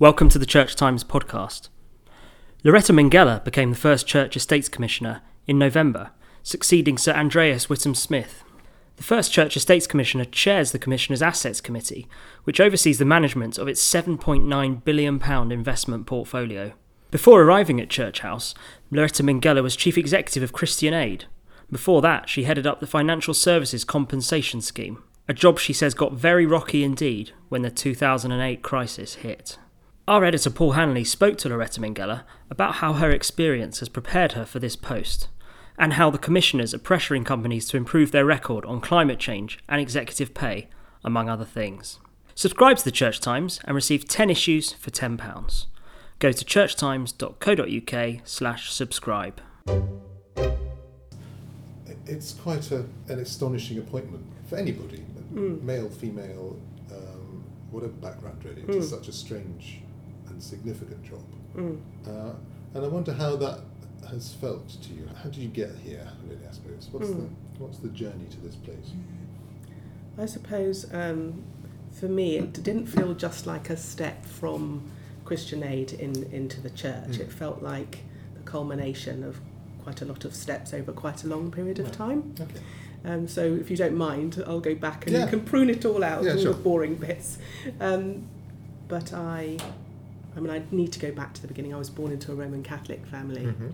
[0.00, 1.68] Welcome to the Church Times podcast.
[2.64, 8.42] Loretta Minghella became the first Church Estates Commissioner in November, succeeding Sir Andreas Whittam Smith.
[8.96, 12.08] The first Church Estates Commissioner chairs the Commissioner's Assets Committee,
[12.44, 16.72] which oversees the management of its £7.9 billion investment portfolio.
[17.10, 18.54] Before arriving at Church House,
[18.90, 21.26] Loretta Minghella was Chief Executive of Christian Aid.
[21.70, 26.14] Before that, she headed up the Financial Services Compensation Scheme, a job she says got
[26.14, 29.58] very rocky indeed when the 2008 crisis hit.
[30.10, 34.44] Our editor Paul Handley spoke to Loretta Minghella about how her experience has prepared her
[34.44, 35.28] for this post,
[35.78, 39.80] and how the commissioners are pressuring companies to improve their record on climate change and
[39.80, 40.66] executive pay,
[41.04, 42.00] among other things.
[42.34, 45.66] Subscribe to the Church Times and receive 10 issues for £10.
[46.18, 49.40] Go to churchtimes.co.uk slash subscribe.
[52.06, 55.62] It's quite a, an astonishing appointment for anybody, Mm.
[55.62, 56.58] male, female,
[56.90, 58.62] um, whatever background really.
[58.62, 58.74] Mm.
[58.74, 59.80] It's such a strange
[60.40, 61.22] and significant job.
[61.54, 61.78] Mm.
[62.06, 62.32] Uh,
[62.74, 63.60] and I wonder how that
[64.08, 65.06] has felt to you.
[65.22, 66.88] How did you get here, really, I suppose?
[66.90, 67.16] What's, Mm.
[67.58, 68.92] the, what's the journey to this place?
[70.18, 71.42] I suppose um,
[71.92, 74.82] for me, it didn't feel just like a step from
[75.24, 77.10] Christian Aid in, into the church.
[77.12, 77.20] Mm.
[77.20, 77.98] It felt like
[78.34, 79.40] the culmination of
[79.82, 82.34] quite a lot of steps over quite a long period of time.
[82.40, 82.60] Okay.
[83.04, 85.24] Um, so if you don't mind, I'll go back and Yeah.
[85.24, 86.52] you can prune it all out, Yeah, all sure.
[86.54, 87.38] the boring bits.
[87.80, 88.24] Um,
[88.88, 89.56] but I,
[90.36, 91.74] I mean, I need to go back to the beginning.
[91.74, 93.42] I was born into a Roman Catholic family.
[93.46, 93.72] Mhm.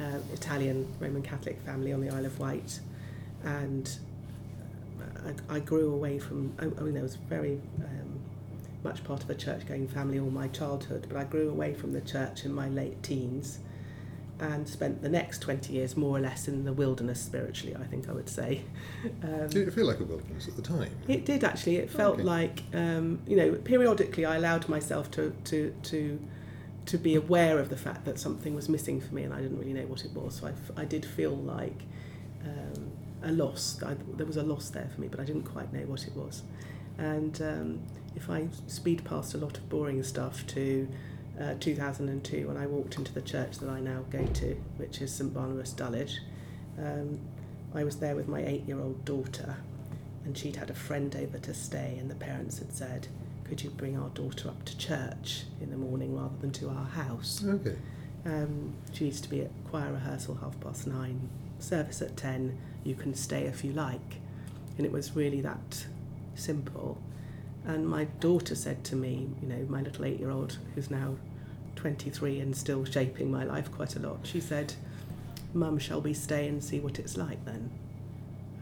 [0.00, 2.78] uh, Italian Roman Catholic family on the Isle of Wight,
[3.42, 3.98] and
[5.50, 6.52] I, I grew away from.
[6.58, 8.20] I, I mean, I was very um,
[8.84, 12.00] much part of a church-going family all my childhood, but I grew away from the
[12.00, 13.58] church in my late teens,
[14.40, 17.74] and spent the next twenty years more or less in the wilderness spiritually.
[17.74, 18.62] I think I would say.
[19.22, 20.90] Um, Did it feel like a wilderness at the time?
[21.08, 21.76] it did actually.
[21.76, 22.22] It felt Okay.
[22.24, 26.18] like um, you know, periodically I allowed myself to to to
[26.86, 29.58] to be aware of the fact that something was missing for me, and I didn't
[29.58, 30.36] really know what it was.
[30.36, 31.82] So I, f- I did feel like
[32.44, 32.90] um,
[33.22, 33.82] a loss.
[33.82, 36.16] I, there was a loss there for me, but I didn't quite know what it
[36.16, 36.42] was.
[36.96, 37.80] And um,
[38.16, 40.88] if I speed past a lot of boring stuff to
[41.40, 45.12] uh, 2002, when I walked into the church that I now go to, which is
[45.12, 46.18] St Barnabas Dulwich,
[46.78, 47.20] um,
[47.74, 49.56] I was there with my eight-year-old daughter,
[50.24, 53.08] and she'd had a friend over to stay, and the parents had said,
[53.44, 56.86] "Could you bring our daughter up to church in the morning rather than to our
[56.86, 57.76] house?" Okay.
[58.24, 61.28] Um, she needs to be at choir rehearsal half past nine,
[61.58, 62.58] service at ten.
[62.84, 64.16] You can stay if you like,
[64.76, 65.86] and it was really that
[66.34, 66.98] simple.
[67.64, 71.16] And my daughter said to me, you know, my little eight-year-old who's now
[71.78, 74.18] 23 and still shaping my life quite a lot.
[74.24, 74.74] She said,
[75.54, 77.70] "Mum, shall we stay and see what it's like then?"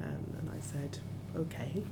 [0.03, 0.99] Um, and I said,
[1.37, 1.83] "Okay."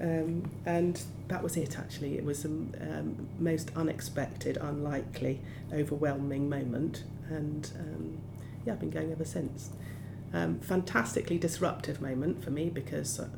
[0.00, 2.16] Um, and that was it actually.
[2.16, 5.40] It was the um, most unexpected, unlikely,
[5.72, 7.04] overwhelming moment.
[7.28, 8.18] And um,
[8.64, 9.70] yeah, I've been going ever since.
[10.32, 13.28] Um, fantastically disruptive moment for me because um,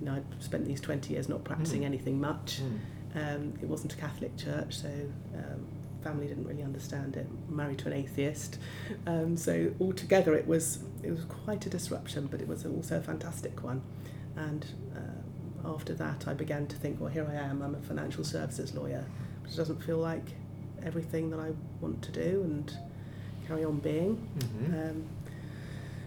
[0.00, 1.86] you know, I'd spent these 20 years not practicing Mm.
[1.86, 2.60] anything much.
[2.62, 2.78] Mm.
[3.14, 4.88] Um, it wasn't a Catholic church, so
[5.34, 5.66] um,
[6.02, 7.26] family didn't really understand it.
[7.48, 8.58] Married to an atheist,
[9.06, 13.02] um, so altogether it was it was quite a disruption, but it was also a
[13.02, 13.82] fantastic one.
[14.36, 14.64] And
[14.96, 17.62] uh, after that, I began to think, well, here I am.
[17.62, 19.04] I'm a financial services lawyer,
[19.42, 20.24] but it doesn't feel like
[20.84, 22.76] everything that I want to do and
[23.46, 24.28] carry on being.
[24.38, 24.90] Mhm.
[24.90, 25.04] Um,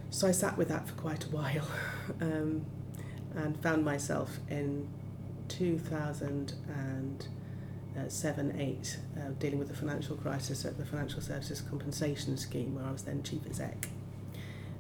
[0.09, 1.67] so I sat with that for quite a while
[2.21, 2.65] um,
[3.35, 4.87] and found myself in
[7.95, 12.85] 2007 8 uh, dealing with the financial crisis at the Financial Services Compensation Scheme, where
[12.85, 13.87] I was then chief exec.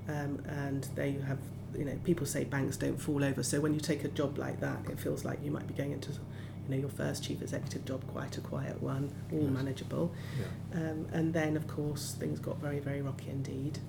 [0.07, 1.39] Um, and they have,
[1.77, 3.41] you know, people say banks don't fall over.
[3.41, 5.93] So when you take a job like that, it feels like you might be going
[5.93, 6.19] into, you
[6.69, 9.49] know, your first chief executive job, quite a quiet one, all Yes.
[9.51, 10.11] manageable.
[10.73, 10.79] Yeah.
[10.91, 13.79] Um, and then, of course, things got very, very rocky indeed.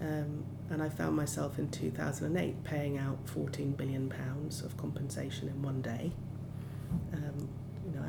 [0.00, 5.62] Um, and I found myself in 2008 paying out 14 billion pounds of compensation in
[5.62, 6.12] one day.
[7.12, 7.21] Um, you know, I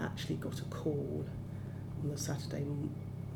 [0.04, 1.26] actually got a call
[2.02, 2.66] on the Saturday,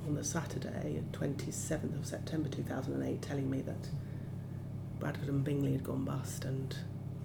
[0.05, 3.89] on the Saturday, 27th of September 2008, telling me that
[4.99, 6.75] Bradford and Bingley had gone bust and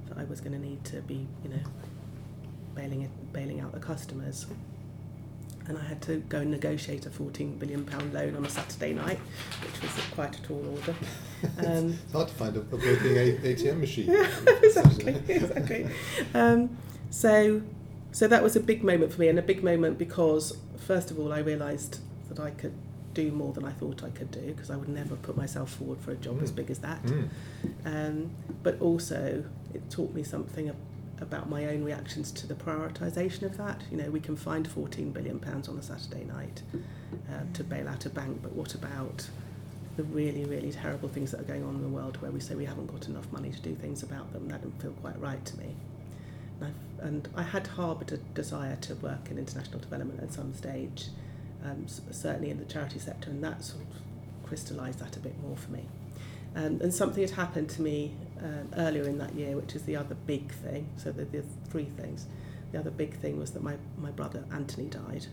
[0.09, 1.63] that I was going to need to be, you know,
[2.75, 4.47] bailing it, bailing out the customers
[5.69, 8.93] and I had to go and negotiate a 14 billion pound loan on a Saturday
[8.95, 9.19] night,
[9.63, 10.95] which was quite a tall order.
[11.59, 14.09] Um, It's hard to find a, a working ATM machine.
[14.63, 15.89] exactly, exactly.
[16.35, 16.79] Um,
[17.11, 17.61] so,
[18.13, 21.19] so that was a big moment for me, and a big moment because first of
[21.19, 22.75] all, I realised that I could
[23.15, 26.01] do more than I thought I could do because I would never put myself forward
[26.01, 26.57] for a job as Mm.
[26.57, 27.03] big as that.
[27.05, 27.29] Mm.
[27.85, 28.31] Um,
[28.63, 29.45] but also,
[29.75, 30.73] it taught me something
[31.21, 33.83] about my own reactions to the prioritisation of that.
[33.91, 36.63] You know, we can find 14 billion pounds on a Saturday night
[37.31, 39.29] uh, to bail out a bank, but what about
[39.97, 42.55] the really, really terrible things that are going on in the world where we say
[42.55, 44.49] we haven't got enough money to do things about them?
[44.49, 45.77] That didn't feel quite right to me.
[47.01, 51.07] And, I had harboured a desire to work in international development at some stage,
[51.65, 53.89] um, certainly in the charity sector, and that sort of
[54.47, 55.87] crystallised that a bit more for me.
[56.55, 59.97] Um, and something had happened to me um, earlier in that year, which is the
[59.97, 60.89] other big thing.
[60.97, 62.27] So the, the three things.
[62.73, 65.27] The other big thing was that my, my brother Anthony died.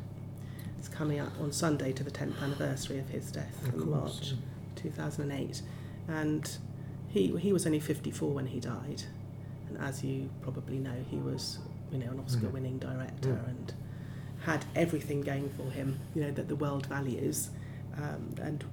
[0.78, 3.90] It's coming up on Sunday to the 10th anniversary of his death Of in course,
[3.90, 4.34] March
[4.76, 5.62] 2008.
[6.08, 6.50] And
[7.10, 9.04] he, he was only 54 when he died.
[9.70, 11.60] And as you probably know, he was
[11.92, 13.48] you know, an Oscar winning director Mm.
[13.50, 13.74] and
[14.46, 17.50] had everything going for him, you know, that the world values.
[17.98, 18.64] Um, and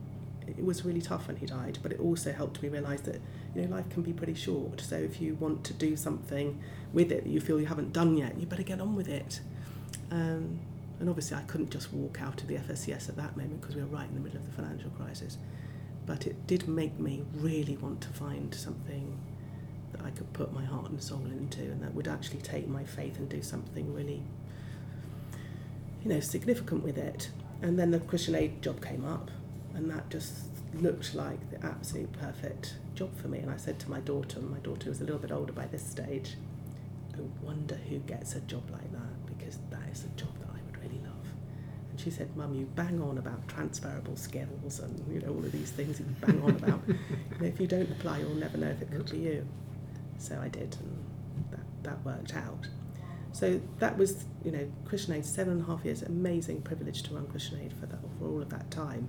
[0.47, 3.21] it was really tough when he died, but it also helped me realise that
[3.55, 4.81] you know life can be pretty short.
[4.81, 6.61] So if you want to do something
[6.93, 9.41] with it that you feel you haven't done yet, you better get on with it.
[10.11, 10.61] Um,
[11.01, 13.83] and obviously, I couldn't just walk out of the FSCS at that moment because we
[13.83, 15.37] were right in the middle of the financial crisis.
[16.07, 19.19] But it did make me really want to find something
[19.93, 22.85] that I could put my heart and soul into, and that would actually take my
[22.85, 24.23] faith and do something really,
[26.03, 27.31] you know, significant with it.
[27.63, 29.31] And then the Christian Aid job came up,
[29.75, 30.35] and that just
[30.75, 33.39] looked like the absolute perfect job for me.
[33.39, 35.67] And I said to my daughter, and my daughter was a little bit older by
[35.67, 36.37] this stage,
[37.15, 40.59] I wonder who gets a job like that because that is a job that I
[40.67, 41.27] would really love.
[41.91, 45.53] And she said, Mum, you bang on about transferable skills and you know all of
[45.53, 46.83] these things that you bang on about.
[46.89, 46.95] you
[47.41, 49.47] know, if you don't apply, you'll never know if it could be you.
[50.19, 51.05] So I did, and
[51.51, 52.69] that, that worked out.
[53.33, 57.15] So that was, you know, Christian Aid, seven and a half years, amazing privilege to
[57.15, 59.09] run Christian Aid for that for all of that time.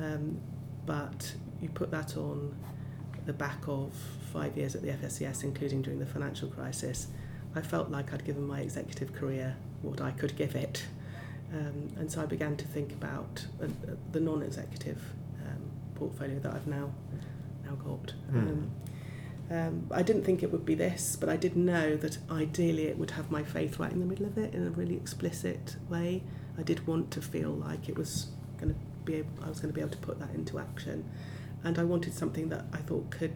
[0.00, 0.40] Um,
[0.86, 2.54] but you put that on
[3.26, 3.92] the back of
[4.32, 7.08] five years at the FSCS, including during the financial crisis.
[7.54, 10.84] I felt like I'd given my executive career what I could give it.
[11.52, 15.02] Um, and so I began to think about uh, uh, the non-executive
[15.46, 16.92] um, portfolio that I've now
[17.64, 18.12] now got.
[18.30, 18.64] Hmm.
[19.50, 22.96] Um, I didn't think it would be this, but I did know that ideally it
[22.98, 26.22] would have my faith right in the middle of it in a really explicit way.
[26.56, 29.72] I did want to feel like it was going to be able, I was going
[29.72, 31.04] to be able to put that into action,
[31.64, 33.32] and I wanted something that I thought could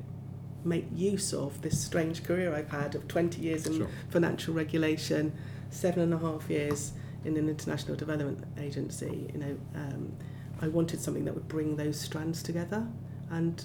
[0.65, 3.89] make use of this strange career I've had of 20 years in Sure.
[4.09, 5.33] financial regulation,
[5.71, 6.93] seven and a half years
[7.25, 9.31] in an international development agency.
[9.33, 10.13] You know, um,
[10.63, 12.87] I wanted something that would bring those strands together,
[13.31, 13.65] and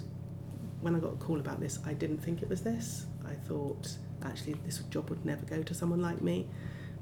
[0.82, 3.06] when I got a call about this, I didn't think it was this.
[3.28, 6.48] I thought actually this job would never go to someone like me,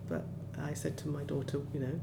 [0.10, 0.26] but
[0.60, 2.00] I said to my daughter, you know,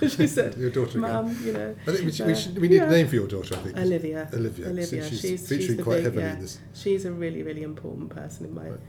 [0.08, 0.98] she said, Your daughter.
[0.98, 2.86] "Mum, you know." I think we, should, uh, we, should, we need yeah.
[2.86, 3.76] a name for your daughter, I think.
[3.76, 4.28] Olivia.
[4.32, 4.68] Olivia.
[4.68, 5.08] Olivia.
[5.08, 6.32] She's, she's featuring she's quite big, heavily yeah.
[6.34, 6.58] in this.
[6.74, 8.80] She's a really, really important person in my Right.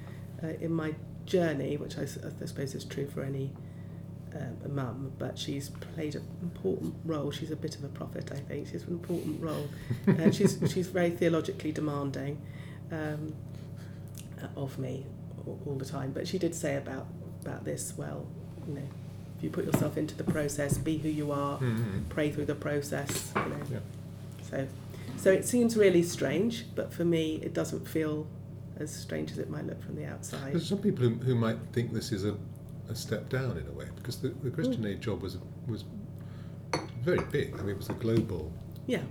[0.44, 0.94] uh, in my
[1.26, 3.52] journey, which I suppose is true for any
[4.36, 5.12] um, a mum.
[5.18, 7.31] But she's played an important role.
[7.31, 8.68] She's a bit of a prophet, I think.
[8.68, 9.68] She's an important role.
[10.08, 12.42] uh, she's she's very theologically demanding
[12.92, 13.34] um,
[14.56, 15.06] of me
[15.46, 16.12] all, all the time.
[16.12, 17.08] But she did say about
[17.42, 17.94] about this.
[17.98, 18.26] Well,
[18.68, 18.88] you know,
[19.38, 22.04] if you put yourself into the process, be who you are, Mm-hmm.
[22.10, 23.31] pray through the process.
[23.36, 23.58] You know.
[23.72, 23.80] Yeah.
[24.50, 24.68] So,
[25.18, 28.26] so it seems really strange, but for me, it doesn't feel
[28.80, 30.54] as strange as it might look from the outside.
[30.54, 32.36] There's some people who, who might think this is a,
[32.90, 35.86] a step down in a way because the, the Christian Aid job was was
[37.02, 37.54] very big.
[37.56, 38.52] I mean, it was a global
[38.88, 39.02] Yeah,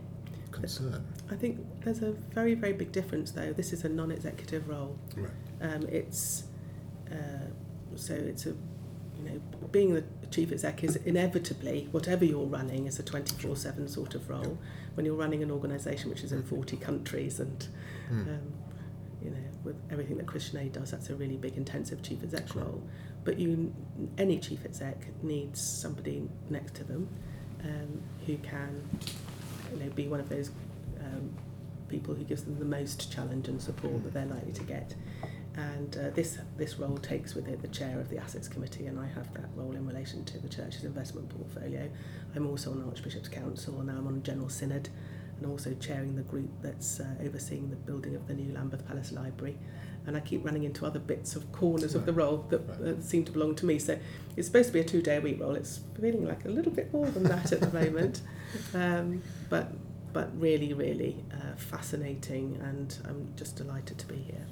[0.51, 1.05] concern.
[1.31, 3.53] I think there's a very, very big difference though.
[3.53, 4.99] This is a non-executive role.
[5.17, 5.31] Right.
[5.61, 6.45] Um, it's
[7.11, 7.47] uh,
[7.97, 9.41] so it's a you know
[9.73, 14.59] being the chief exec is inevitably whatever you're running is a 24/7 sort of role.
[14.95, 17.67] When you're running an organisation which is in 40 countries and
[18.11, 18.27] Mm.
[18.29, 18.53] um,
[19.23, 22.49] you know with everything that Christian Aid does, that's a really big intensive chief exec
[22.49, 22.63] Sure.
[22.63, 22.83] role.
[23.29, 23.75] But you
[24.17, 27.07] any chief exec needs somebody next to them
[27.63, 28.89] um, who can
[29.71, 30.51] you know be one of those
[30.99, 31.29] um,
[31.91, 34.95] people who gives them the most challenge and support that they're likely to get.
[35.57, 38.99] And uh, this this role takes with it the chair of the assets committee, and
[38.99, 41.87] I have that role in relation to the church's investment portfolio.
[42.35, 44.89] I'm also on Archbishop's Council, and now I'm on General Synod,
[45.37, 49.13] and also chairing the group that's uh, overseeing the building of the new Lambeth Palace
[49.13, 49.59] Library.
[50.09, 52.81] And I keep running into other bits of corners of the role that Right.
[52.97, 53.79] uh, seem to belong to me.
[53.79, 53.99] So
[54.37, 55.55] it's supposed to be a two day a week role.
[55.55, 58.23] It's feeling like a little bit more than that at the moment.
[58.75, 59.71] Um, but
[60.15, 64.47] but really, really uh, fascinating, and I'm just delighted to be here.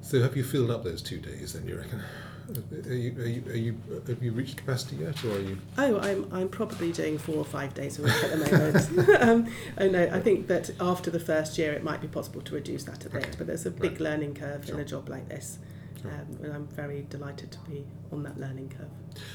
[0.00, 1.68] So have you filled up those two days then?
[1.68, 2.00] You reckon?
[2.48, 3.76] Are you, are you, are you,
[4.06, 5.58] have you reached capacity yet, or are you?
[5.78, 8.56] Oh, I'm I'm probably doing four or five days a week at the
[8.98, 9.20] moment.
[9.22, 10.08] um, I know.
[10.12, 13.10] I think that after the first year, it might be possible to reduce that a
[13.10, 13.34] bit, Okay.
[13.38, 14.00] but there's a big Right.
[14.00, 15.58] learning curve in a job like this.
[16.00, 16.10] Sure.
[16.12, 18.90] Um, and I'm very delighted to be on that learning curve.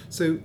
[0.10, 0.40] So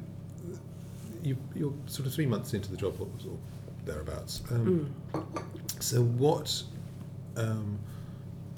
[1.23, 3.39] you, you're sort of three months into the job or or
[3.85, 4.43] thereabouts.
[4.51, 5.23] Um, Mm.
[5.79, 6.63] So what
[7.37, 7.79] um,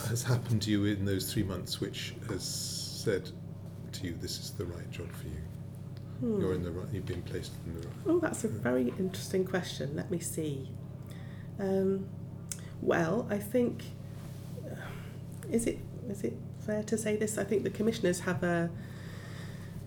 [0.08, 2.42] has happened to you in those three months which has
[3.04, 3.30] said
[3.94, 5.40] to you this is the right job for you?
[6.20, 6.40] Hmm.
[6.40, 6.88] You're in the right.
[6.92, 7.96] You've been placed in the right.
[8.06, 9.94] Oh, that's a very interesting question.
[9.94, 10.68] Let me see.
[11.58, 12.08] Um,
[12.82, 13.84] well, I think
[14.64, 14.74] uh,
[15.50, 15.78] is it
[16.08, 17.38] is it fair to say this?
[17.38, 18.70] I think the commissioners have a.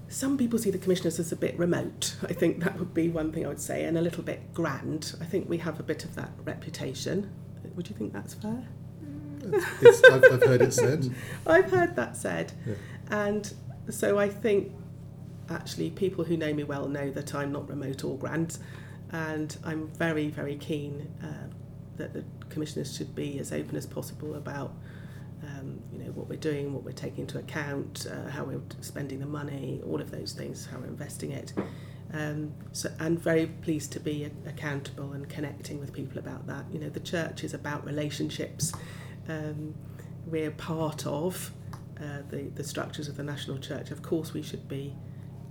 [0.08, 2.16] Some people see the commissioners as a bit remote.
[2.24, 5.16] I think that would be one thing I would say, and a little bit grand.
[5.22, 7.32] I think we have a bit of that reputation.
[7.76, 8.68] Would you think that's fair?
[9.82, 11.14] It's, I've, I've heard it said.
[11.48, 12.52] I've heard that said.
[12.66, 12.74] Yeah.
[13.10, 13.54] And
[13.90, 14.72] so I think
[15.50, 18.58] actually people who know me well know that I'm not remote or grand.
[19.12, 21.54] And I'm very, very keen uh,
[21.98, 24.74] that the commissioners should be as open as possible about
[25.44, 29.20] um, you know what we're doing, what we're taking into account, uh, how we're spending
[29.20, 31.54] the money, all of those things, how we're investing it.
[32.14, 36.66] Um, so, and very pleased to be accountable and connecting with people about that.
[36.72, 38.74] You know, the church is about relationships.
[39.28, 39.74] Um,
[40.26, 41.52] we're part of
[42.02, 43.92] uh, the, the structures of the national church.
[43.92, 44.94] Of course, we should be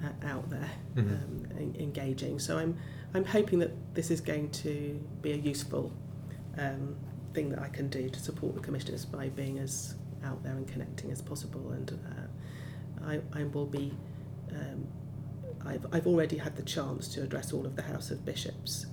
[0.03, 1.01] uh, out there Mhm.
[1.01, 2.39] um, en- engaging.
[2.39, 2.77] So I'm
[3.15, 5.93] I'm hoping that this is going to be a useful
[6.59, 6.97] um,
[7.35, 10.67] thing that I can do to support the commissioners by being as out there and
[10.67, 11.71] connecting as possible.
[11.73, 13.93] And uh, I, I will be.
[14.53, 14.87] Um,
[15.65, 18.87] I've, I've already had the chance to address all of the House of Bishops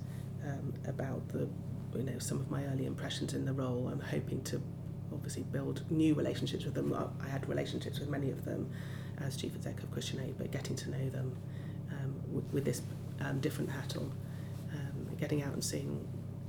[0.46, 1.48] um, about the,
[1.96, 3.88] you know, some of my early impressions in the role.
[3.90, 4.60] I'm hoping to
[5.12, 6.92] obviously build new relationships with them.
[6.94, 8.70] I- had relationships with many of them
[9.20, 11.36] as chief exec of Christian Aid, but getting to know them
[11.90, 12.82] um, w- with this
[13.20, 14.12] um, different hat on,
[14.72, 16.06] um, getting out and seeing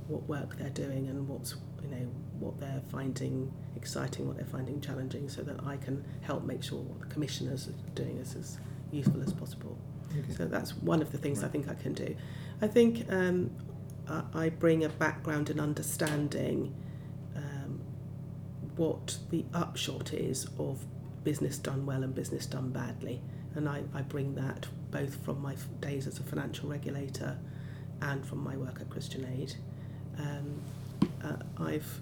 [0.08, 4.80] what work they're doing and what's you know what they're finding exciting, what they're finding
[4.80, 8.58] challenging, so that I can help make sure what the commissioners are doing is as
[8.90, 9.78] useful as possible.
[10.18, 10.32] Okay.
[10.32, 12.16] So that's one of the things I think I can do.
[12.60, 13.50] I think um,
[14.34, 16.74] I, bring a background in understanding
[18.80, 20.82] what the upshot is of
[21.22, 23.20] business done well and business done badly.
[23.54, 27.36] And I, I bring that both from my days as a financial regulator
[28.00, 29.54] and from my work at Christian Aid.
[30.18, 30.62] Um,
[31.22, 32.00] uh, I've,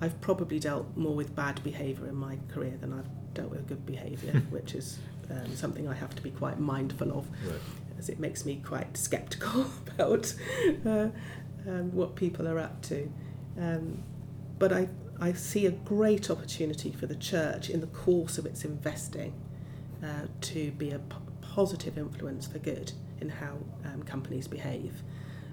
[0.00, 3.84] I've probably dealt more with bad behaviour in my career than I've dealt with good
[3.84, 7.58] behaviour, which is um, something I have to be quite mindful of Right.
[7.98, 9.66] as it makes me quite sceptical
[9.98, 10.32] about
[10.86, 11.08] uh,
[11.66, 13.10] um, what people are up to.
[13.58, 14.04] Um,
[14.60, 14.88] but I,
[15.22, 19.32] I see a great opportunity for the church in the course of its investing
[20.02, 25.04] uh, to be a p- positive influence for good in how um, companies behave.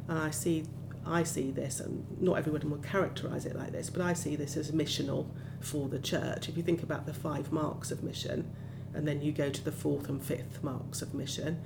[0.08, 0.64] And I see,
[1.06, 4.58] I see this, and not everyone will characterise it like this, but I see this
[4.58, 5.28] as missional
[5.60, 6.50] for the church.
[6.50, 8.50] If you think about the five marks of mission,
[8.96, 11.62] and then you go to the fourth and fifth marks of mission,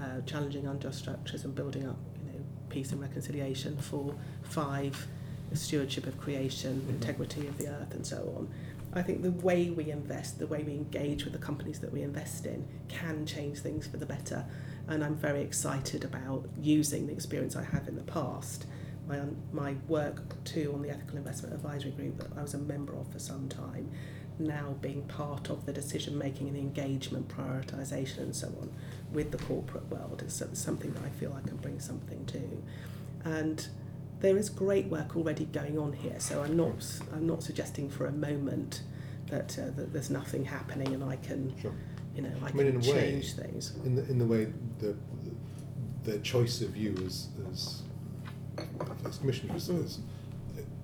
[0.00, 3.76] uh, challenging unjust structures and building up, you know, peace and reconciliation.
[3.76, 5.06] For five,
[5.52, 6.94] the stewardship of creation, Mhm.
[6.94, 8.48] integrity of the earth, and so on.
[8.94, 12.02] I think the way we invest, the way we engage with the companies that we
[12.02, 14.44] invest in, can change things for the better.
[14.88, 18.66] And I'm very excited about using the experience I have in the past.
[19.08, 19.20] My,
[19.52, 23.08] my work too on the Ethical Investment Advisory Group that I was a member of
[23.08, 23.90] for some time,
[24.38, 28.70] now being part of the decision making and the engagement, prioritisation, and so on
[29.12, 32.62] with the corporate world is something that I feel I can bring something to.
[33.24, 33.66] And
[34.22, 36.72] there is great work already going on here, so I'm not
[37.12, 38.82] I'm not suggesting for a moment
[39.28, 41.72] that uh, that there's nothing happening and I can Sure.
[42.14, 43.74] you know I, I can a way, change things.
[43.84, 44.46] In the in the way
[44.78, 44.94] the
[46.04, 47.82] the choice of you as as,
[49.06, 49.84] as commissioners Mm.
[49.84, 49.98] is,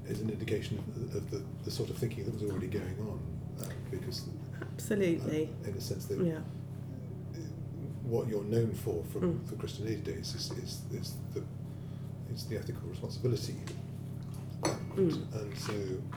[0.09, 2.97] is an indication of, the, of the, the sort of thinking that was already going
[3.01, 3.21] on,
[3.61, 4.23] uh, because
[4.63, 5.51] Absolutely.
[5.65, 6.41] uh, in a sense that Yeah.
[8.03, 9.49] what you're known for from Mm.
[9.49, 11.43] for Christian Aid days is, is, is the
[12.39, 13.55] is the ethical responsibility.
[14.65, 15.41] And, Mm.
[15.41, 15.73] and so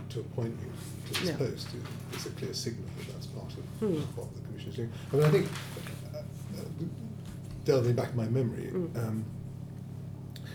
[0.09, 0.71] to appoint you
[1.13, 1.37] to this Yeah.
[1.37, 1.67] post
[2.15, 4.01] is a clear signal that that's part of Mm.
[4.15, 4.91] what the Commission is doing.
[5.11, 5.47] I mean, I think,
[6.15, 6.63] uh, uh,
[7.65, 8.97] delving back in my memory, Mm.
[9.07, 9.23] um,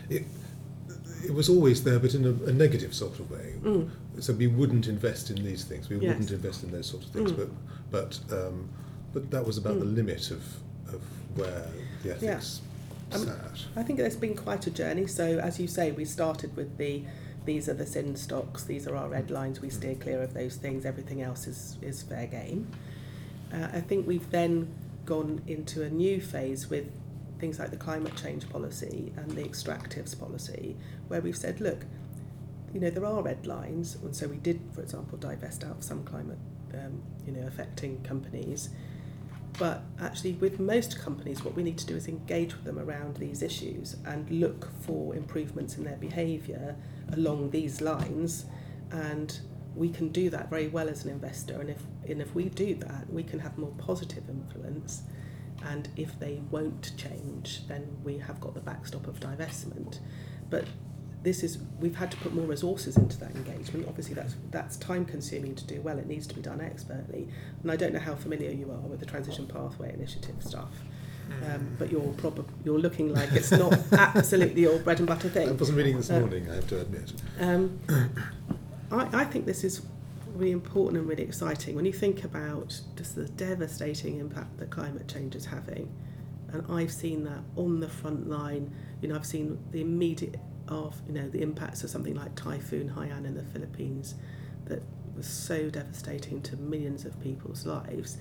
[0.09, 0.25] it,
[1.25, 3.55] it was always there, but in a, a negative sort of way.
[3.63, 3.89] Mm.
[4.21, 5.89] So we wouldn't invest in these things.
[5.89, 6.09] We Yes.
[6.09, 7.33] wouldn't invest in those sorts of things.
[7.33, 7.37] Mm.
[7.37, 7.51] But
[7.91, 8.69] but um,
[9.13, 9.95] but that was about the Mm.
[9.95, 10.43] limit of
[10.95, 11.01] of
[11.37, 11.69] where
[12.03, 12.61] the ethics
[13.13, 13.31] Um.
[13.77, 15.07] I think it's been quite a journey.
[15.07, 17.05] So, as you say, we started with the
[17.45, 20.57] these are the sin stocks, these are our red lines, we steer clear of those
[20.57, 22.71] things, everything else is, is fair game.
[23.55, 26.91] Uh, I think we've then gone into a new phase with
[27.39, 31.87] things like the climate change policy and the extractives policy, where we've said, look,
[32.75, 36.03] you know, there are red lines, and so we did, for example, divest out some
[36.03, 36.39] climate
[36.75, 38.71] um, you know, affecting companies.
[39.59, 43.17] But actually, with most companies, what we need to do is engage with them around
[43.17, 46.77] these issues and look for improvements in their behaviour
[47.13, 48.45] along these lines.
[48.91, 49.39] And
[49.75, 51.59] we can do that very well as an investor.
[51.61, 55.03] And if, and if we do that, we can have more positive influence.
[55.65, 60.01] And if they won't change, then we have got the backstop of divestment.
[60.51, 60.67] But
[61.27, 63.85] this is we've had to put more resources into that engagement.
[63.89, 65.99] Obviously, that's that's time consuming to do well.
[65.99, 67.27] It needs to be done expertly,
[67.63, 70.71] and I don't know how familiar you are with the transition pathway initiative stuff.
[71.51, 75.31] Um, but you're prob- you're looking like it's not absolutely your bread and butter I
[75.33, 75.59] thing.
[75.59, 77.13] wasn't reading this Uh, morning, I have to admit.
[77.41, 77.81] Um,
[78.93, 79.83] I, I think this is
[80.37, 85.09] really important and really exciting when you think about just the devastating impact that climate
[85.09, 85.93] change is having.
[86.53, 88.73] And I've seen that on the front line.
[89.03, 90.37] You know, I've seen the immediate
[90.69, 94.15] of you know the impacts of something like Typhoon Haiyan in the Philippines,
[94.67, 94.83] that
[95.17, 98.19] was so devastating to millions of people's lives.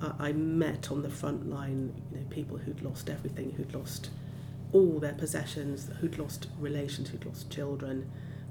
[0.00, 4.10] Uh, I met on the front line, you know, people who'd lost everything, who'd lost
[4.72, 8.10] all their possessions, who'd lost relations, who'd lost children.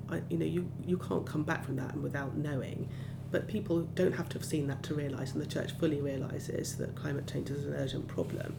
[0.10, 2.90] I, you know, you, you can't come back from that without knowing.
[3.32, 6.78] But people don't have to have seen that to realise, and the church fully realises
[6.78, 8.56] that climate change is an urgent problem.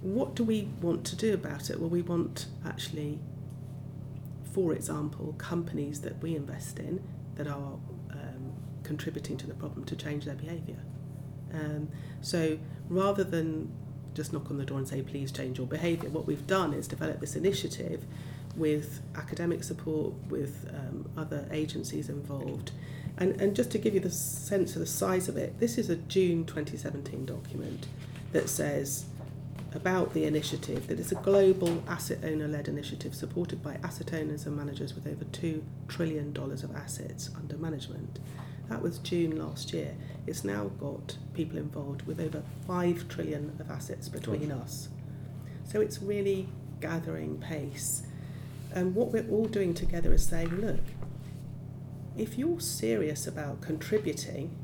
[0.00, 1.78] What do we want to do about it?
[1.78, 3.18] Well, we want actually,
[4.56, 6.98] for example, companies that we invest in
[7.34, 7.74] that are
[8.10, 10.78] um, contributing to the problem to change their behaviour.
[11.52, 11.90] Um,
[12.22, 12.58] so
[12.88, 13.70] rather than
[14.14, 16.88] just knock on the door and say, please change your behaviour, what we've done is
[16.88, 18.06] develop this initiative
[18.56, 22.70] with academic support, with um, other agencies involved.
[23.18, 25.90] And, and just to give you the sense of the size of it, this is
[25.90, 27.88] a June 2017 document
[28.32, 29.04] that says
[29.74, 34.46] about the initiative that it's a global asset owner led initiative supported by asset owners
[34.46, 38.18] and managers with over $2 trillion of assets under management.
[38.68, 39.94] That was June last year.
[40.26, 44.88] It's now got people involved with over 5 trillion of assets between us.
[45.64, 46.48] So it's really
[46.80, 48.02] gathering pace.
[48.74, 50.80] And what we're all doing together is saying, look,
[52.16, 54.56] if you're serious about contributing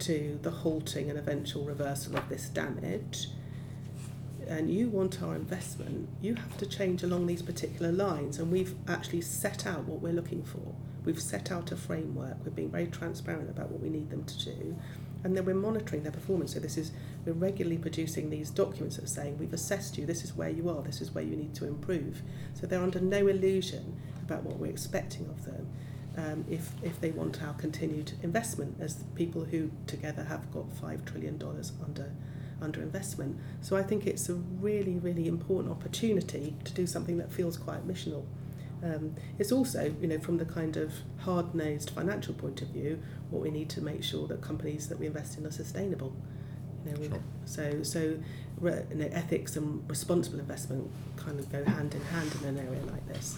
[0.00, 3.28] to the halting and eventual reversal of this damage,
[4.48, 8.38] and you want our investment, you have to change along these particular lines.
[8.38, 10.74] And we've actually set out what we're looking for.
[11.04, 12.36] We've set out a framework.
[12.44, 14.76] We're being very transparent about what we need them to do.
[15.24, 16.54] And then we're monitoring their performance.
[16.54, 16.92] So this is
[17.26, 20.68] we're regularly producing these documents that are saying we've assessed you, this is where you
[20.70, 22.22] are, this is where you need to improve.
[22.54, 25.68] So they're under no illusion about what we're expecting of them.
[26.16, 31.04] Um, if, if they want our continued investment as people who together have got five
[31.04, 32.12] trillion dollars under
[32.60, 33.38] under investment.
[33.60, 37.86] So I think it's a really, really important opportunity to do something that feels quite
[37.86, 38.24] missional.
[38.82, 43.42] Um, it's also, you know, from the kind of hard-nosed financial point of view, what
[43.42, 46.14] we need to make sure that companies that we invest in are sustainable.
[46.86, 47.22] You know, Sure.
[47.44, 48.18] so so
[48.60, 52.58] re, you know, ethics and responsible investment kind of go hand in hand in an
[52.58, 53.36] area like this.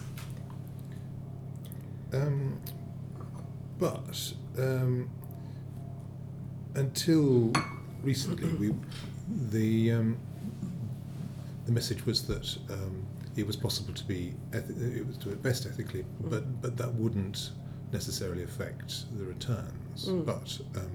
[2.13, 2.59] Um,
[3.79, 5.09] but um,
[6.75, 7.51] until
[8.03, 8.75] recently, we
[9.51, 10.17] the um,
[11.65, 15.65] the message was that um, it was possible to be eth- it was to invest
[15.65, 17.51] ethically, but but that wouldn't
[17.91, 20.07] necessarily affect the returns.
[20.07, 20.25] Mm.
[20.25, 20.91] But um,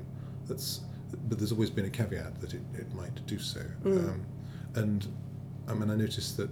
[0.46, 0.80] that's
[1.28, 3.60] but there's always been a caveat that it, it might do so.
[3.84, 4.08] Mm.
[4.08, 4.26] Um,
[4.74, 5.06] and
[5.68, 6.50] I mean, I noticed that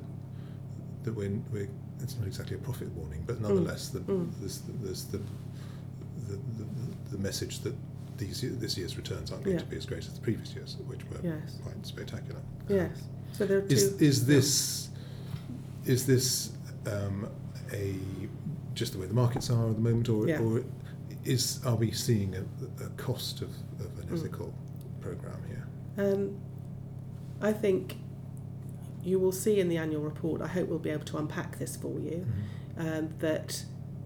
[1.02, 1.68] that we're, we're
[2.00, 4.30] it's not exactly a profit warning, but nonetheless, the, Mm.
[4.40, 5.18] there's, there's the,
[6.28, 6.66] the, the,
[7.12, 7.74] the message that
[8.18, 9.62] these, this year's returns aren't going Yeah.
[9.62, 11.58] to be as great as the previous years, which were Yes.
[11.62, 12.40] quite spectacular.
[12.68, 12.90] Yes.
[13.32, 13.74] So there are two.
[13.74, 14.88] Is, is this
[15.84, 16.52] is this
[16.86, 17.28] um,
[17.72, 17.96] a
[18.74, 20.40] just the way the markets are at the moment, or, Yeah.
[20.40, 20.62] or
[21.24, 23.50] is are we seeing a, a cost of,
[23.80, 24.18] of an Mm.
[24.18, 24.52] ethical
[25.00, 25.66] program here?
[25.96, 26.36] Um,
[27.40, 27.96] I think
[29.02, 31.76] you will see in the annual report, I hope we'll be able to unpack this
[31.76, 32.26] for you,
[32.78, 33.64] um, that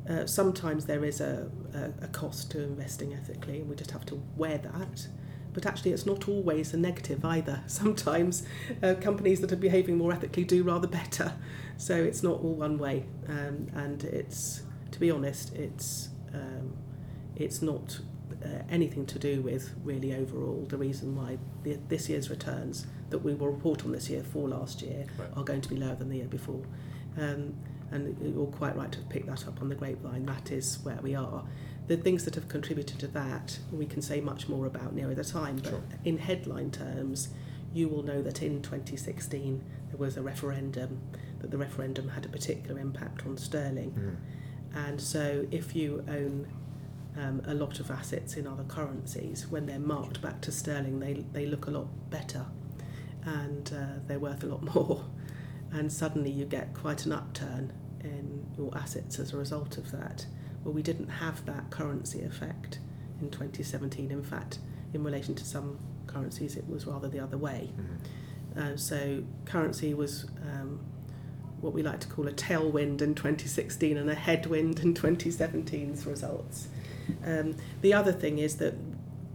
[0.08, 4.06] uh, sometimes there is a, a, a cost to investing ethically and we just have
[4.06, 5.06] to wear that.
[5.52, 7.62] But actually, it's not always a negative either.
[7.66, 8.44] Sometimes
[8.82, 11.32] uh, companies that are behaving more ethically do rather better.
[11.76, 13.06] So it's not all one way.
[13.28, 16.76] Um, and it's, to be honest, it's, um,
[17.34, 17.98] it's not
[18.44, 23.18] uh, anything to do with really overall the reason why the, this year's returns that
[23.18, 25.28] we will report on this year for last year Right.
[25.34, 26.62] are going to be lower than the year before.
[27.16, 27.54] Um,
[27.90, 30.26] and you're quite right to pick that up on the grapevine.
[30.26, 31.44] That is where we are.
[31.86, 35.24] The things that have contributed to that, we can say much more about nearer the
[35.24, 35.56] time.
[35.56, 35.82] But Sure.
[36.04, 37.28] in headline terms,
[37.72, 41.00] you will know that in 2016 there was a referendum,
[41.40, 43.92] that the referendum had a particular impact on sterling.
[43.92, 44.86] Mm.
[44.86, 46.46] And so if you own
[47.18, 49.46] um, a lot of assets in other currencies.
[49.48, 52.46] When they're marked back to sterling, they, they look a lot better
[53.24, 55.04] and uh, they're worth a lot more.
[55.72, 60.26] And suddenly you get quite an upturn in your assets as a result of that.
[60.64, 62.78] Well, we didn't have that currency effect
[63.20, 64.10] in 2017.
[64.10, 64.58] In fact,
[64.92, 67.70] in relation to some currencies, it was rather the other way.
[68.56, 70.80] Uh, so currency was um,
[71.60, 76.68] what we like to call a tailwind in 2016 and a headwind in 2017's results.
[77.24, 78.74] Um, the other thing is that,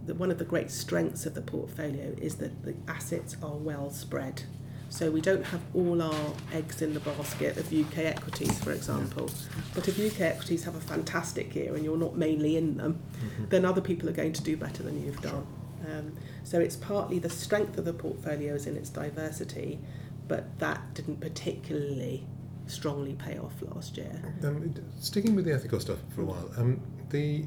[0.05, 3.89] that one of the great strengths of the portfolio is that the assets are well
[3.89, 4.43] spread.
[4.89, 9.29] So we don't have all our eggs in the basket of UK equities, for example.
[9.73, 13.45] But if UK equities have a fantastic year and you're not mainly in them, Mm-hmm.
[13.49, 15.47] then other people are going to do better than you've done.
[15.89, 19.79] Um, so it's partly the strength of the portfolio is in its diversity,
[20.27, 22.25] but that didn't particularly
[22.67, 24.21] strongly pay off last year.
[24.43, 27.45] Um, sticking with the ethical stuff for a while, um, the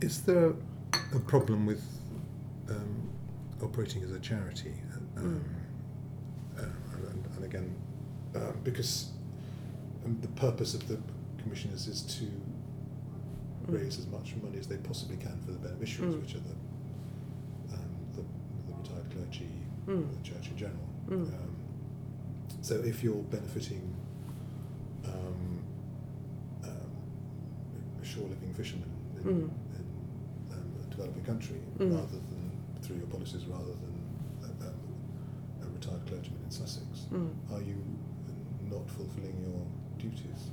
[0.00, 0.52] is there
[1.14, 1.82] a problem with
[2.68, 3.08] um,
[3.62, 4.74] operating as a charity?
[4.94, 5.44] Um, and, and
[7.52, 7.74] again,
[8.34, 9.10] uh, because
[10.04, 10.98] um, the purpose of the
[11.42, 12.26] commissioners is to
[13.66, 16.20] raise as much money as they possibly can for the beneficiaries, Mm.
[16.22, 18.22] which are the, um, the,
[18.66, 19.48] the retired clergy,
[19.86, 20.06] Mm.
[20.16, 20.88] the church in general.
[21.08, 21.26] Mm.
[21.28, 21.56] Um,
[22.62, 23.94] so if you're benefiting
[25.04, 25.58] um,
[26.64, 29.50] um, shore living fisherman in, Mm.
[29.76, 29.84] in
[30.52, 31.94] um, a developing country, Mm.
[31.96, 33.91] rather than through your policies, rather than a, um, a
[35.82, 37.30] retired clergyman in Sussex, Mm.
[37.52, 37.76] are you
[38.70, 39.66] not fulfilling your
[39.98, 40.50] duties?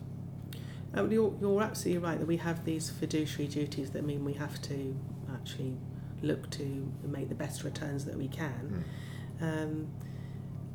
[0.93, 4.59] Um, you're, you're absolutely right that we have these fiduciary duties that mean we have
[4.63, 4.95] to
[5.31, 5.77] actually
[6.23, 8.83] look to make the best returns that we can.
[9.39, 9.87] Um,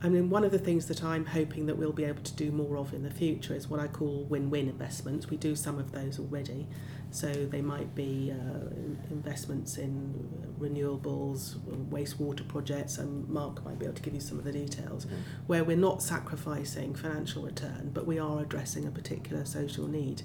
[0.05, 2.53] I mean, one of the things that I'm hoping that we'll be able to do
[2.53, 5.31] more of in the future is what I call win-win investments.
[5.31, 6.67] We do some of those already,
[7.11, 8.69] so they might be uh,
[9.11, 11.57] investments in renewables,
[11.89, 15.07] wastewater projects, and Mark might be able to give you some of the details,
[15.47, 20.23] where we're not sacrificing financial return, but we are addressing a particular social need.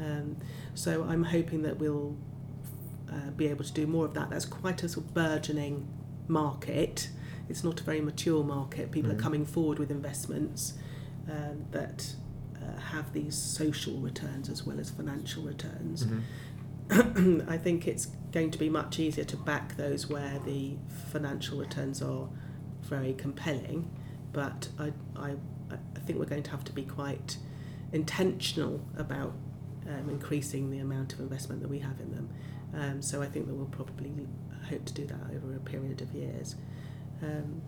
[0.00, 0.38] Um,
[0.74, 2.16] so I'm hoping that we'll
[3.08, 4.28] uh, be able to do more of that.
[4.30, 5.86] That's quite a sort of burgeoning
[6.26, 7.10] market.
[7.48, 8.90] It's not a very mature market.
[8.90, 9.14] People Mhm.
[9.18, 10.74] are coming forward with investments
[11.30, 12.14] um, that
[12.60, 16.06] uh, have these social returns as well as financial returns.
[16.06, 17.40] Mm-hmm.
[17.48, 20.76] I think it's going to be much easier to back those where the
[21.10, 22.28] financial returns are
[22.82, 23.90] very compelling,
[24.32, 25.30] but I, I,
[25.70, 27.38] I think we're going to have to be quite
[27.92, 29.32] intentional about
[29.88, 32.28] um, increasing the amount of investment that we have in them.
[32.74, 34.12] Um, so I think that we'll probably
[34.68, 36.56] hope to do that over a period of years.
[37.22, 37.62] Um,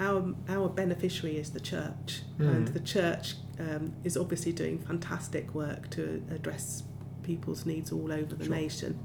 [0.00, 2.72] our our beneficiary is the church, and Mm.
[2.72, 6.82] the church um, is obviously doing fantastic work to address
[7.22, 8.54] people's needs all over the Sure.
[8.54, 8.98] nation.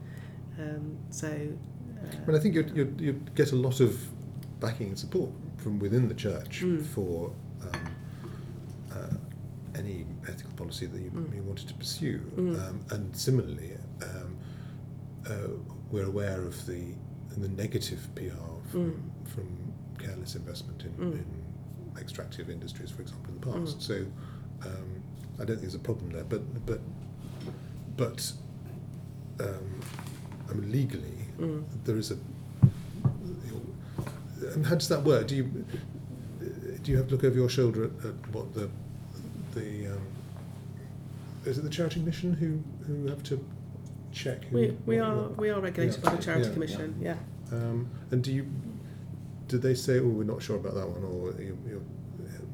[0.60, 3.98] Um, so, uh, But I think you'd, you'd, you'd get a lot of
[4.60, 6.86] backing and support from within the church Mm.
[6.86, 7.32] for
[7.64, 7.82] um,
[8.94, 9.16] uh,
[9.76, 11.36] any ethical policy that you, Mm.
[11.36, 12.20] you wanted to pursue.
[12.36, 12.68] Mm.
[12.70, 13.72] Um, and similarly,
[14.04, 14.38] um,
[15.30, 15.34] uh,
[15.92, 16.94] we're aware of the
[17.40, 18.32] the negative PR
[18.70, 19.28] from, Mm.
[19.30, 19.48] from
[20.00, 21.14] careless investment in, Mm.
[21.14, 21.26] in
[21.98, 23.78] extractive industries, for example, in the past.
[23.78, 23.82] Mm.
[23.82, 24.06] So
[24.64, 24.90] um,
[25.40, 26.24] I don't think there's a problem there.
[26.24, 26.80] But but
[27.98, 28.32] but
[29.40, 29.80] um,
[30.50, 32.18] I mean, legally, mm, there is a.
[34.56, 35.28] And how does that work?
[35.28, 35.44] Do you
[36.84, 38.70] do you have to look over your shoulder at, at what the
[39.54, 40.02] the um,
[41.46, 43.44] is it the charity commission who who have to
[44.12, 44.46] check?
[44.46, 46.54] Who, we, we what- are what- we are regulated by the Charity Yeah.
[46.54, 46.96] Commission.
[47.02, 47.16] Yeah.
[47.52, 48.48] Um, and do you
[49.48, 51.82] do they say, oh, we're not sure about that one, or you, you're,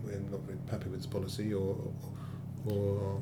[0.03, 0.39] we're not
[0.71, 1.77] happy with this policy, or
[2.65, 3.21] or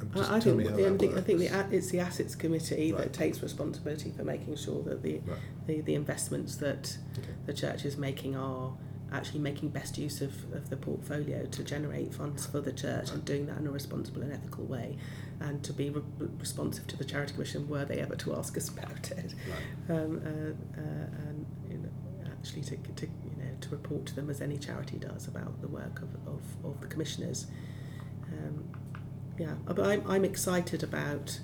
[0.00, 1.72] um, just I, I tell think me how the, that I think the, works.
[1.72, 3.02] a- it's the assets committee Right.
[3.02, 5.38] that takes responsibility for making sure that the, Right.
[5.66, 7.28] the, the investments that Okay.
[7.46, 8.72] the church is making are
[9.14, 13.24] actually making best use of, of the portfolio to generate funds for the church and
[13.24, 14.96] doing that in a responsible and ethical way
[15.40, 16.02] and to be re-
[16.38, 19.34] responsive to the charity commission were they ever to ask us about it.
[19.88, 19.96] Right.
[19.96, 21.88] um, uh, uh, and you know,
[22.30, 25.68] actually to, to you know to report to them as any charity does about the
[25.68, 27.46] work of, of, of the commissioners.
[28.32, 28.64] Um,
[29.38, 31.40] yeah but I'm, I'm excited about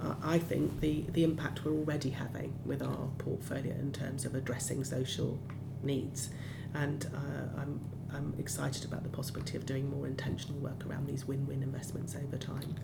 [0.00, 4.34] uh, I think the, the impact we're already having with our portfolio in terms of
[4.34, 5.38] addressing social
[5.82, 6.30] needs
[6.74, 7.80] and uh, I'm,
[8.12, 12.36] I'm excited about the possibility of doing more intentional work around these win-win investments over
[12.36, 12.74] time.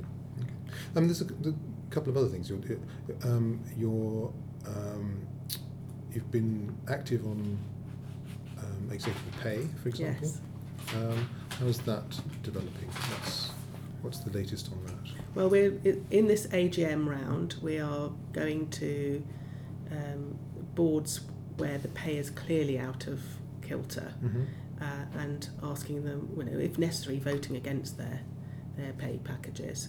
[0.95, 2.51] I mean, there's a, there's a couple of other things.
[2.51, 2.61] You're,
[3.25, 4.33] um, you're,
[4.67, 5.27] um,
[6.13, 7.59] you've been active on
[8.59, 10.29] um, executive pay, for example.
[10.29, 10.41] Yes.
[10.95, 12.89] Um, how's that developing?
[12.89, 13.51] What's,
[14.03, 15.13] what's the latest on that?
[15.35, 15.79] Well, we're
[16.11, 17.57] in this AGM round.
[17.63, 19.23] We are going to
[19.91, 20.39] um,
[20.75, 21.21] boards
[21.57, 23.21] where the pay is clearly out of
[23.69, 24.43] kilter, Mm-hmm.
[24.81, 28.21] uh, and asking them, you know, if necessary, voting against their
[28.77, 29.89] their pay packages,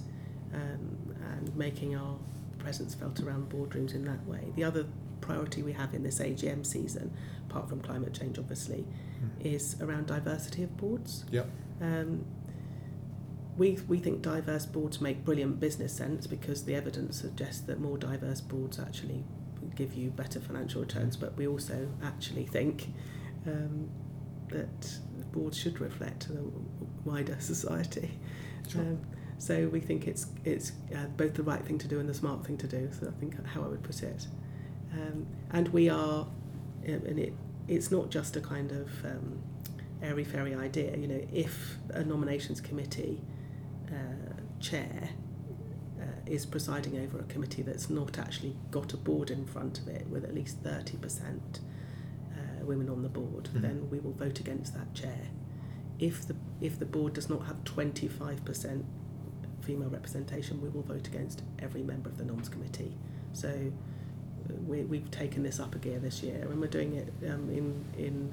[0.54, 2.16] um, and making our
[2.58, 4.52] presence felt around boardrooms in that way.
[4.56, 4.86] The other
[5.22, 7.14] priority we have in this AGM season,
[7.50, 8.86] apart from climate change, obviously,
[9.44, 11.24] is around diversity of boards.
[11.32, 11.48] Yep.
[11.82, 12.26] Um,
[13.58, 17.98] we, we think diverse boards make brilliant business sense because the evidence suggests that more
[17.98, 19.24] diverse boards actually
[19.76, 22.88] give you better financial returns, but we also actually think
[23.48, 23.90] um,
[24.50, 25.00] that
[25.32, 26.44] boards should reflect the
[27.06, 28.12] wider society.
[28.68, 28.82] Sure.
[28.82, 29.00] Um,
[29.38, 32.46] so we think it's it's uh, both the right thing to do and the smart
[32.46, 32.90] thing to do.
[32.92, 34.28] So I think how I would put it,
[34.94, 36.28] um, and we are,
[36.88, 37.34] um, and it
[37.68, 39.42] it's not just a kind of um,
[40.02, 40.98] airy fairy idea.
[40.98, 43.22] You know, if a nominations committee
[43.88, 45.10] uh, chair
[46.02, 49.88] uh, is presiding over a committee that's not actually got a board in front of
[49.88, 51.62] it with at least thirty percent
[52.70, 53.62] women on the board, Mhm.
[53.62, 55.24] then we will vote against that chair.
[56.00, 58.86] If the if the board does not have twenty five percent
[59.62, 62.94] female representation, we will vote against every member of the noms committee.
[63.34, 67.12] So uh, we, we've taken this up a gear this year, and we're doing it
[67.32, 67.66] um, in
[67.98, 68.32] in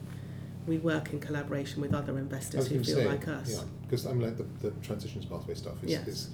[0.67, 3.49] we work in collaboration with other investors who feel say, like us.
[3.53, 6.07] yeah, because I'm like the, the transitions pathway stuff is, Yes.
[6.09, 6.31] is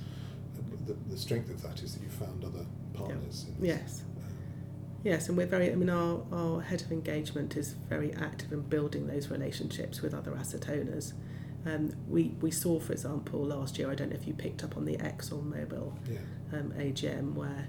[0.87, 3.47] the, the strength of that is that you found other partners.
[3.61, 4.03] Yes.
[5.05, 8.61] Yes, and we're very, I mean, our, our head of engagement is very active in
[8.63, 11.13] building those relationships with other asset owners.
[11.67, 14.77] Um, we, we saw, for example, last year, I don't know if you picked up
[14.77, 16.19] on the ExxonMobil yeah.
[16.59, 17.69] um, AGM, where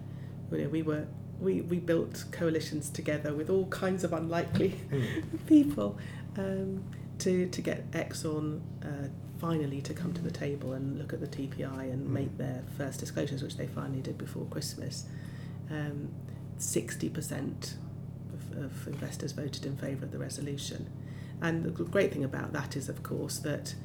[0.52, 1.08] you know, we were
[1.39, 5.24] we, we built coalitions together with all kinds of unlikely Mm.
[5.48, 5.98] people
[6.38, 6.84] um,
[7.19, 9.08] to, to get Exxon uh,
[9.39, 12.12] finally to come to the table and look at the TPI and Mm.
[12.12, 15.06] make their first disclosures, which they finally did before Christmas.
[15.72, 16.10] Um,
[16.60, 17.76] 60%
[18.34, 20.89] of, of investors voted in favour of the resolution.
[21.42, 23.76] And the great thing about that is, of course, that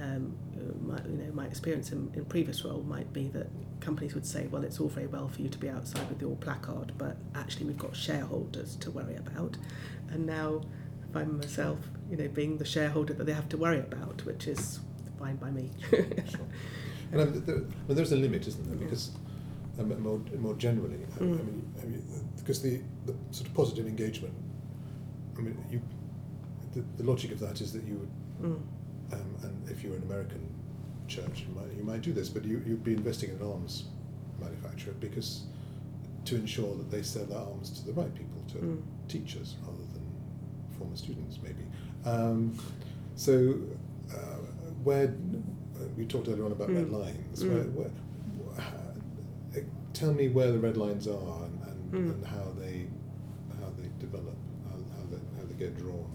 [0.00, 3.48] um, uh, my, you know, my experience in, in previous role might be that
[3.80, 6.36] companies would say, well, it's all very well for you to be outside with your
[6.36, 9.56] placard, but actually we've got shareholders to worry about.
[10.10, 10.62] And now
[11.08, 11.78] I find myself,
[12.10, 14.80] you know, being the shareholder that they have to worry about, which is
[15.18, 15.70] fine by me.
[16.30, 16.40] Sure.
[17.12, 17.56] And um, there,
[17.86, 18.76] well, there's a limit, isn't there?
[18.76, 19.10] Because
[19.78, 21.36] um, more, more generally, I, I Mm.
[21.46, 22.02] mean, I mean,
[22.36, 24.34] because the, the sort of positive engagement,
[25.38, 25.80] I mean, you,
[26.74, 28.08] the, the logic of that is that you would,
[28.50, 28.60] Mm.
[29.12, 30.40] um, and if you're an American
[31.06, 33.84] church, you might, you might do this, but you, you'd be investing in an arms
[34.40, 35.44] manufacturer because
[36.24, 38.82] to ensure that they sell their arms to the right people, to Mm.
[39.08, 40.02] teachers rather than
[40.78, 41.62] former students, maybe.
[42.04, 42.56] Um,
[43.14, 43.54] so,
[44.10, 44.16] uh,
[44.84, 46.92] where uh, we talked earlier on about red Mm.
[46.92, 47.42] lines.
[47.42, 47.48] Mm.
[47.52, 48.11] Where, where, wh-
[49.92, 52.14] tell me where the red lines are and, and, Mm.
[52.14, 52.86] and how they
[53.60, 54.34] how they develop,
[54.70, 56.10] how, how they how they get drawn.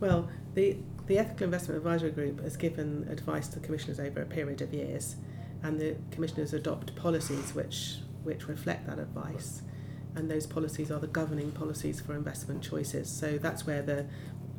[0.00, 4.60] Well, the, the Ethical Investment Advisory Group has given advice to commissioners over a period
[4.62, 5.16] of years,
[5.62, 9.62] and the commissioners adopt policies which, which reflect that advice.
[10.14, 13.10] And those policies are the governing policies for investment choices.
[13.10, 14.06] So that's where the,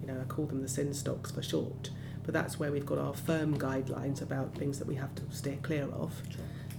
[0.02, 1.90] you know, I call them the sin stocks for short,
[2.24, 5.58] but that's where we've got our firm guidelines about things that we have to steer
[5.62, 6.22] clear of.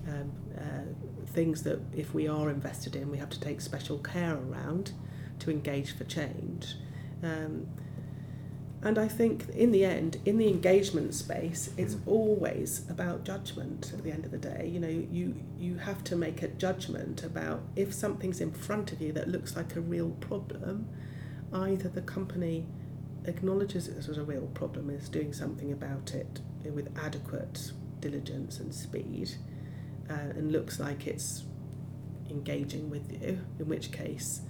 [0.08, 4.36] Um, uh, things that if we are invested in, we have to take special care
[4.36, 4.92] around
[5.40, 6.76] to engage for change.
[7.22, 7.66] Um,
[8.80, 12.06] and I think in the end, in the engagement space, it's Mm.
[12.06, 14.70] always about judgment at the end of the day.
[14.72, 19.00] You know, you, you have to make a judgment about if something's in front of
[19.02, 20.86] you that looks like a real problem,
[21.52, 22.66] either the company
[23.24, 28.72] acknowledges it as a real problem, is doing something about it with adequate diligence and
[28.74, 29.30] speed,
[30.10, 31.44] uh, and looks like it's
[32.30, 34.42] engaging with you, in which case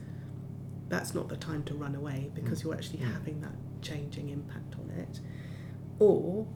[0.89, 2.65] that's not the time to run away because Mm.
[2.65, 3.13] you're actually Mm.
[3.13, 5.21] having that changing impact on it.
[5.99, 6.47] Or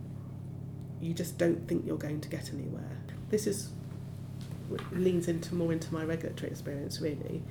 [1.01, 2.99] you just don't think you're going to get anywhere.
[3.31, 3.71] This is
[4.93, 7.43] leans into more into my regulatory experience really.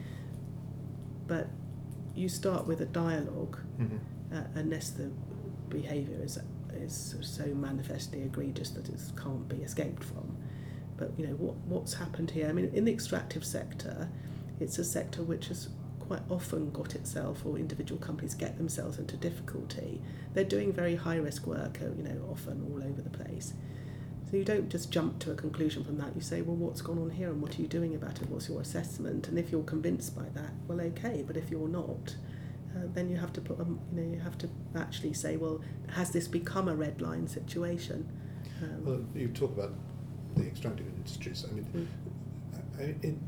[1.28, 1.50] But
[2.16, 4.36] you start with a dialogue Mm-hmm.
[4.36, 5.10] uh, unless the
[5.70, 6.40] behaviour is
[6.74, 10.36] is so manifestly egregious that it can't be escaped from.
[11.02, 12.48] But you know what what's happened here?
[12.48, 14.08] I mean, in the extractive sector,
[14.60, 19.18] it's a sector which has quite often got itself or individual companies get themselves into
[19.18, 20.00] difficulty.
[20.36, 23.56] They're doing very high risk work, uh, you know, often all over the place.
[24.30, 26.16] So you don't just jump to a conclusion from that.
[26.16, 28.30] You say, well, what's gone on here and what are you doing about it?
[28.30, 29.28] What's your assessment?
[29.28, 31.24] And if you're convinced by that, well, okay.
[31.26, 32.16] But if you're not,
[32.76, 35.62] uh, then you have to put, um, you know, you have to actually say, well,
[35.96, 38.08] has this become a red line situation?
[38.62, 39.74] Um, Well, you talk about
[40.36, 41.46] the extractive industries.
[41.50, 41.88] I mean, Mm.
[42.80, 43.20] I- in,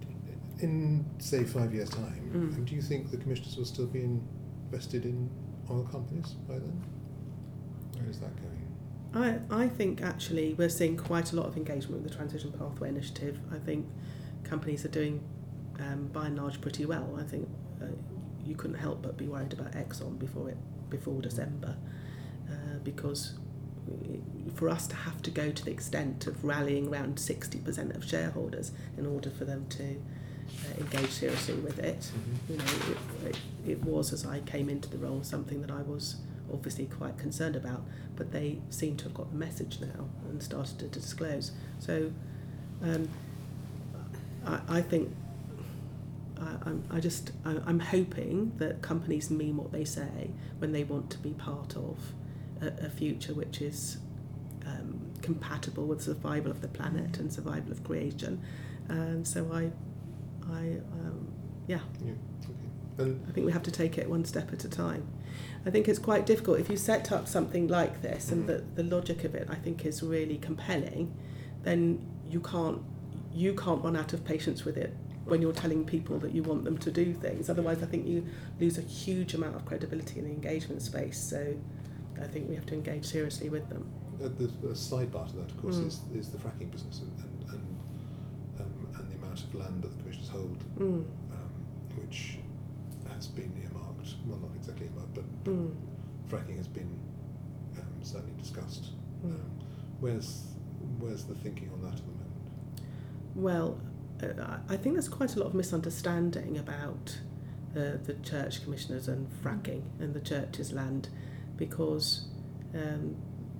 [0.59, 2.65] in say five years' time, Mm.
[2.65, 5.29] do you think the commissioners will still be invested in
[5.69, 6.81] oil companies by then?
[7.99, 8.59] Where is that going?
[9.51, 12.89] I, I think actually we're seeing quite a lot of engagement with the Transition Pathway
[12.89, 13.39] Initiative.
[13.51, 13.85] I think
[14.43, 15.21] companies are doing,
[15.79, 17.15] um, by and large, pretty well.
[17.19, 17.47] I think
[17.81, 17.85] uh,
[18.43, 20.57] you couldn't help but be worried about Exxon before it
[20.89, 21.75] before December,
[22.49, 23.33] uh, because
[24.55, 28.71] for us to have to go to the extent of rallying around 60% of shareholders
[28.97, 32.11] in order for them to uh, engage seriously with it,
[32.49, 35.81] you know, it, it, it was as I came into the role something that I
[35.81, 36.17] was
[36.51, 37.81] obviously quite concerned about,
[38.15, 41.51] but they seem to have got the message now and started to disclose.
[41.79, 42.11] So
[42.83, 43.09] um,
[44.45, 45.09] I, I think
[46.39, 50.83] I, I'm, I just I, I'm hoping that companies mean what they say when they
[50.83, 51.97] want to be part of
[52.61, 53.97] a, a future which is
[55.23, 58.43] compatible with survival of the planet and survival of creation.
[58.89, 59.71] And so I,
[60.51, 61.31] I um,
[61.67, 62.53] yeah, Yeah, okay.
[62.99, 65.07] And I think we have to take it one step at a time.
[65.65, 68.83] I think it's quite difficult if you set up something like this and the, the
[68.83, 71.11] logic of it I think is really compelling,
[71.63, 72.81] then you can't
[73.33, 76.65] you can't run out of patience with it when you're telling people that you want
[76.65, 77.49] them to do things.
[77.49, 78.27] Otherwise I think you
[78.59, 81.17] lose a huge amount of credibility in the engagement space.
[81.17, 81.55] So
[82.21, 83.89] I think we have to engage seriously with them.
[84.19, 85.87] The, the sidebar to that, of course, Mm.
[85.87, 87.77] is, is the fracking business and, and, and,
[88.59, 91.51] um, and the amount of land that the commissioners hold, Mm, um,
[91.99, 92.37] which
[93.13, 95.75] has been earmarked, well, not exactly earmarked, but mm,
[96.29, 96.99] fracking has been
[97.77, 98.91] um, certainly discussed.
[99.25, 99.31] mm.
[99.31, 99.51] Um,
[99.99, 100.43] where's,
[100.99, 102.19] where's the thinking on that at the moment?
[103.35, 103.79] Well,
[104.21, 107.17] uh, I I think there's quite a lot of misunderstanding about
[107.75, 111.09] uh, the church commissioners and fracking and the church's land
[111.57, 112.25] because
[112.75, 113.15] um,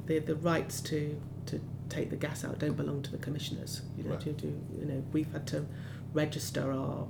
[0.05, 3.81] the the rights to to take the gas out don't belong to the commissioners.
[3.97, 4.21] You know, Right.
[4.21, 5.65] to do you know we've had to
[6.13, 7.07] register our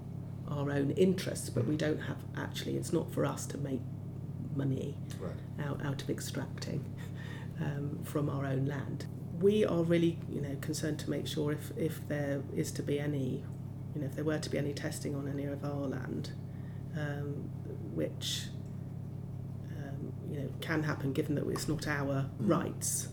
[0.47, 2.75] our own interests, but we don't have actually.
[2.77, 3.81] It's not for us to make
[4.55, 5.65] money Right.
[5.67, 6.83] out, out of extracting
[7.61, 9.05] um, from our own land.
[9.39, 12.99] We are really, you know, concerned to make sure if, if there is to be
[12.99, 13.43] any,
[13.95, 16.31] you know, if there were to be any testing on any of our land,
[16.95, 17.49] um,
[17.95, 18.43] which,
[20.33, 22.49] you know, can happen given that it's not our Mm.
[22.49, 23.09] rights,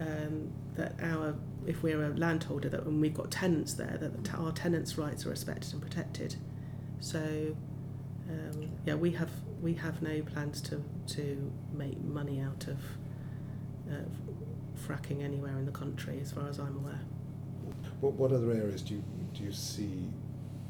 [0.00, 1.34] um, that our,
[1.66, 5.30] if we're a landholder, that when we've got tenants there, that our tenants' rights are
[5.30, 6.36] respected and protected.
[7.00, 7.56] So,
[8.28, 9.30] um, yeah, we have
[9.60, 10.82] we have no plans to
[11.16, 12.78] to make money out of
[13.90, 14.04] uh,
[14.86, 17.00] fracking anywhere in the country, as far as I'm aware.
[18.00, 19.02] What, what other areas do you,
[19.34, 20.04] do you see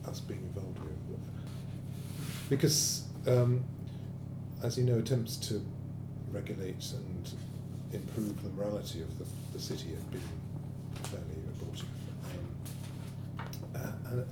[0.06, 0.90] us being involved with?
[2.48, 3.62] Because, um,
[4.62, 5.62] as you know, attempts to
[6.32, 7.30] regulate and
[7.92, 10.20] improve the morality of the, the city have been
[11.04, 11.88] fairly abortive.
[13.74, 14.24] Um, uh,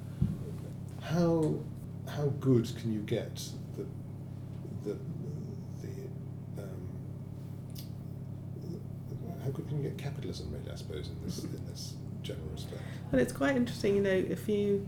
[1.03, 1.55] how,
[2.11, 3.37] how good can you get
[3.77, 3.85] the,
[4.85, 4.97] the,
[5.83, 6.89] the um,
[9.43, 12.83] how good can you get capitalism, really, I suppose, in this, in this general respect?
[13.11, 14.87] Well, it's quite interesting, you know, if you,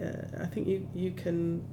[0.00, 1.64] uh, I think you, you can,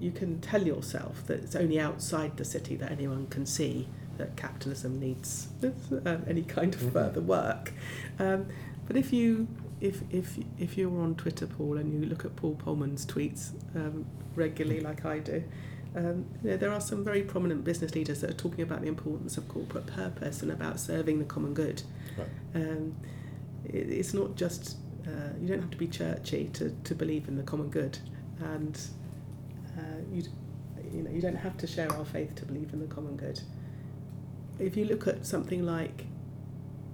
[0.00, 4.36] you can tell yourself that it's only outside the city that anyone can see that
[4.36, 6.92] capitalism needs uh, any kind of Mhm.
[6.92, 7.72] further work.
[8.18, 8.46] Um,
[8.86, 9.46] but if you,
[9.80, 14.06] if, if, if you're on Twitter, Paul, and you look at Paul Polman's tweets um,
[14.34, 15.42] regularly, like I do,
[15.94, 18.88] um, you know, there are some very prominent business leaders that are talking about the
[18.88, 21.82] importance of corporate purpose and about serving the common good.
[22.18, 22.28] Right.
[22.54, 22.94] Um,
[23.64, 27.36] it, it's not just uh, you don't have to be churchy to, to believe in
[27.36, 27.98] the common good,
[28.40, 28.78] and
[29.76, 29.80] uh,
[30.12, 30.22] you
[30.92, 33.40] you know you don't have to share our faith to believe in the common good.
[34.58, 36.06] If you look at something like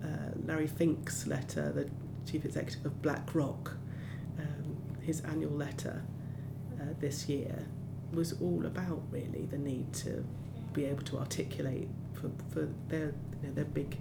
[0.02, 1.88] uh, Larry Fink's letter, the
[2.30, 3.76] chief executive of BlackRock,
[4.38, 6.02] um, his annual letter
[6.80, 7.66] uh, this year
[8.12, 10.24] was all about really the need to
[10.72, 13.96] be able to articulate for, for their you know, their big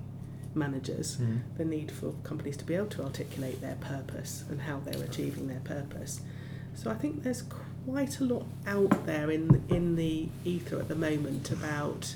[0.54, 1.17] managers
[1.58, 5.48] the need for companies to be able to articulate their purpose and how they're achieving
[5.48, 6.21] their purpose.
[6.73, 7.44] So I think there's
[7.86, 12.15] quite a lot out there in in the ether at the moment about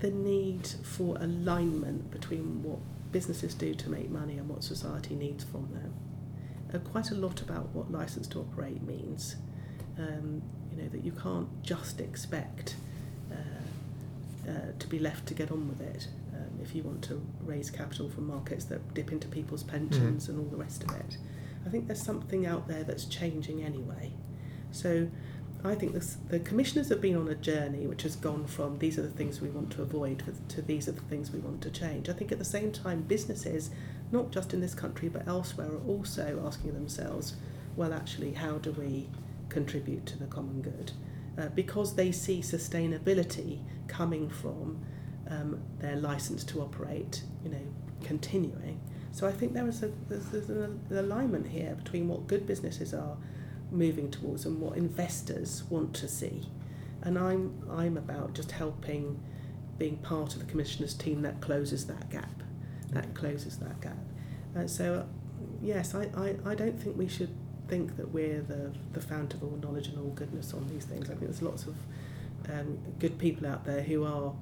[0.00, 2.78] the need for alignment between what
[3.10, 5.94] businesses do to make money and what society needs from them.
[6.72, 9.36] Uh, quite a lot about what license to operate means.
[9.98, 12.76] Um, you know that you can't just expect
[13.32, 17.20] uh, uh, to be left to get on with it um, if you want to
[17.44, 21.16] raise capital from markets that dip into people's pensions and all the rest of it.
[21.68, 24.10] I think there's something out there that's changing anyway.
[24.70, 25.10] So
[25.62, 28.98] I think this, the commissioners have been on a journey which has gone from these
[28.98, 31.70] are the things we want to avoid to these are the things we want to
[31.70, 32.08] change.
[32.08, 33.68] I think at the same time, businesses,
[34.10, 37.36] not just in this country but elsewhere, are also asking themselves,
[37.76, 39.10] well, actually, how do we
[39.50, 40.92] contribute to the common good?
[41.36, 43.58] Uh, because they see sustainability
[43.88, 44.78] coming from
[45.28, 47.66] um, their license to operate, you know,
[48.02, 48.80] continuing.
[49.12, 52.94] So I think there is a there's, there's an alignment here between what good businesses
[52.94, 53.16] are
[53.70, 56.48] moving towards and what investors want to see.
[57.02, 59.20] And I'm I'm about just helping
[59.78, 62.42] being part of the commissioner's team that closes that gap.
[62.90, 63.98] That closes that gap.
[64.56, 65.06] Uh, so
[65.62, 67.34] yes, I, I, I don't think we should
[67.68, 71.06] think that we're the, the fount of all knowledge and all goodness on these things.
[71.06, 71.76] I think there's lots of
[72.50, 74.32] um, good people out there who are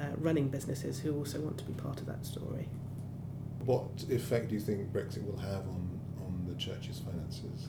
[0.00, 2.68] uh, running businesses who also want to be part of that story.
[3.64, 7.68] What effect do you think Brexit will have on, on the church's finances?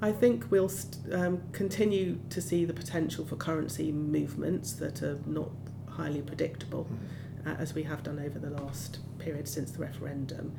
[0.00, 5.18] I think we'll st- um, continue to see the potential for currency movements that are
[5.26, 5.50] not
[5.88, 7.50] highly predictable, mm.
[7.50, 10.56] uh, as we have done over the last period since the referendum.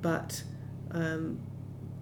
[0.00, 0.42] But
[0.90, 1.40] um,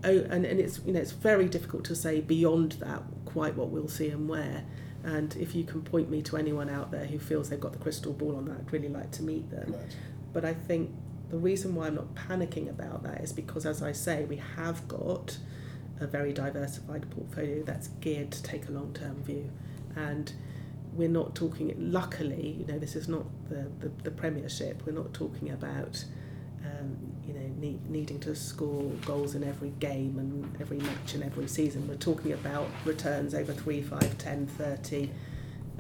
[0.05, 3.69] oh, and, and it's you know it's very difficult to say beyond that quite what
[3.69, 4.65] we'll see and where.
[5.03, 7.79] And if you can point me to anyone out there who feels they've got the
[7.79, 9.73] crystal ball on that, I'd really like to meet them.
[9.77, 9.97] Right.
[10.33, 10.91] But I think
[11.29, 14.87] the reason why I'm not panicking about that is because, as I say, we have
[14.87, 15.39] got
[16.01, 19.51] a very diversified portfolio that's geared to take a long term view.
[19.95, 20.33] And
[20.93, 25.13] we're not talking, luckily, you know, this is not the, the, the Premiership, we're not
[25.13, 26.05] talking about.
[26.65, 31.23] Um, you know, need, needing to score goals in every game and every match and
[31.23, 31.87] every season.
[31.87, 35.11] We're talking about returns over 3, 5, 10, 30,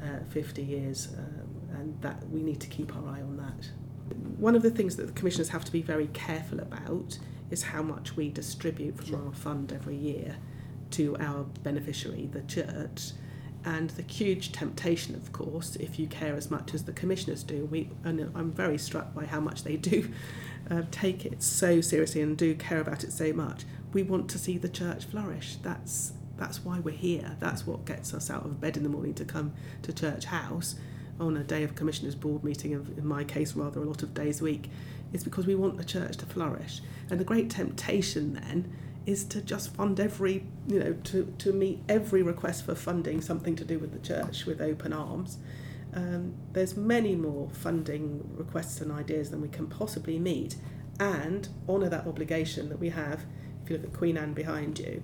[0.01, 3.36] uh, 50 years, um, and that we need to keep our eye on.
[4.39, 7.18] One of the things that the commissioners have to be very careful about
[7.51, 9.26] is how much we distribute from sure.
[9.26, 10.37] our fund every year
[10.93, 13.12] to our beneficiary, the church.
[13.64, 17.64] And the huge temptation, of course, if you care as much as the commissioners do,
[17.64, 20.12] we and I'm very struck by how much they do
[20.70, 23.64] uh, take it so seriously and do care about it so much.
[23.93, 25.57] We want to see the church flourish.
[25.62, 27.37] That's that's why we're here.
[27.41, 30.76] That's what gets us out of bed in the morning to come to church house
[31.19, 32.73] on a day of commissioners board meeting.
[32.73, 34.71] In my case, rather a lot of days a week,
[35.12, 36.81] is because we want the church to flourish.
[37.11, 38.73] And the great temptation then
[39.07, 43.55] is to just fund every, you know, to, to meet every request for funding something
[43.57, 45.39] to do with the church with open arms.
[45.95, 50.57] Um, there's many more funding requests and ideas than we can possibly meet
[50.99, 53.25] and honour that obligation that we have,
[53.62, 55.03] if you look at Queen Anne behind you,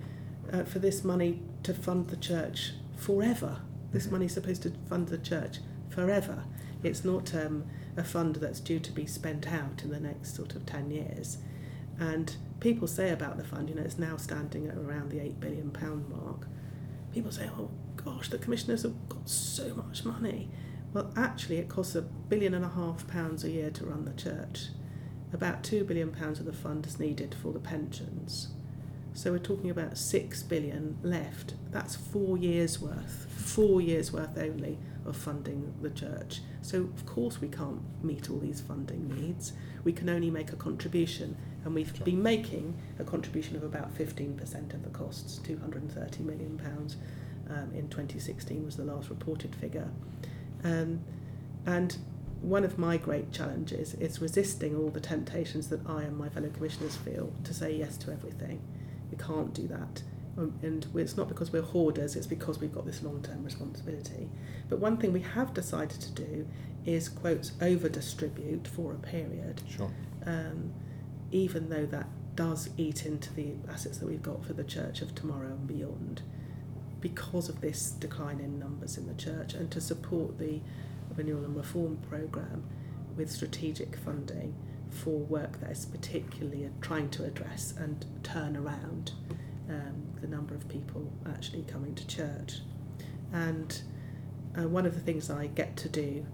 [0.53, 3.61] uh, for this money to fund the church forever.
[3.93, 5.59] This money is supposed to fund the church
[5.93, 6.45] forever.
[6.83, 7.65] It's not um,
[7.97, 11.39] a fund that's due to be spent out in the next sort of 10 years.
[11.99, 15.39] And people say about the fund, you know, it's now standing at around the £8
[15.41, 15.73] billion
[16.09, 16.47] mark.
[17.13, 20.49] People say, oh gosh, the commissioners have got so much money.
[20.93, 24.13] Well, actually, it costs a billion and a half pounds a year to run the
[24.13, 24.69] church.
[25.33, 28.49] About two billion pounds of the fund is needed for the pensions.
[29.15, 31.55] So we're talking about six billion left.
[31.71, 36.41] That's four years worth, four years worth only of funding the church.
[36.61, 39.53] So, of course, we can't meet all these funding needs.
[39.85, 42.05] We can only make a contribution, and we've sure.
[42.05, 46.61] been making a contribution of about 15% of the costs, £230 million
[47.51, 49.89] um, in 2016 was the last reported figure.
[50.65, 51.01] Um,
[51.67, 51.97] and
[52.41, 56.49] one of my great challenges is resisting all the temptations that I and my fellow
[56.49, 58.61] commissioners feel to say yes to everything.
[59.11, 60.03] We can't do that.
[60.39, 64.29] Um, and it's not because we're hoarders, it's because we've got this long term responsibility.
[64.69, 66.49] But one thing we have decided to do
[66.87, 69.63] is, quotes, over distribute for a period.
[69.69, 69.91] Sure.
[70.25, 70.73] Um,
[71.31, 75.15] even though that does eat into the assets that we've got for the church of
[75.15, 76.23] tomorrow and beyond,
[77.01, 80.61] because of this decline in numbers in the church, and to support the
[81.15, 82.65] renewal and reform programme
[83.17, 84.55] with strategic funding
[84.89, 89.13] for work that is particularly trying to address and turn around
[90.23, 92.61] the number of people actually coming to church.
[93.33, 93.83] And
[94.57, 96.25] uh, one of the things I get to do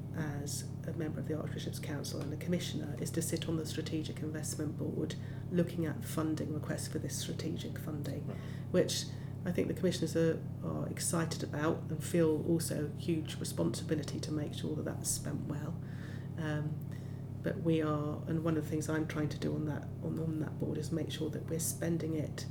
[0.42, 3.66] as a member of the Archbishop's Council and a commissioner is to sit on the
[3.66, 5.14] Strategic Investment Board
[5.50, 8.36] looking at funding requests for this strategic funding, right.
[8.70, 9.04] which
[9.46, 14.54] I think the commissioners are, are excited about and feel also huge responsibility to make
[14.54, 15.74] sure that that's spent well.
[16.38, 16.70] Um,
[17.42, 20.18] but we are, and one of the things I'm trying to do on that on,
[20.18, 22.44] on that board is make sure that we're spending it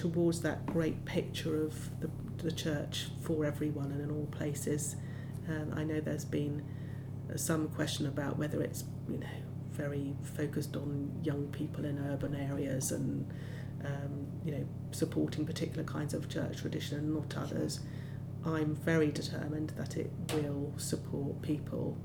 [0.00, 2.08] towards that great picture of the,
[2.42, 4.96] the church for everyone and in all places.
[5.46, 6.64] Um, I know there's been
[7.30, 9.26] uh, some question about whether it's you know
[9.72, 13.30] very focused on young people in urban areas and
[13.84, 17.80] um, you know supporting particular kinds of church tradition and not others.
[18.42, 21.98] I'm very determined that it will support people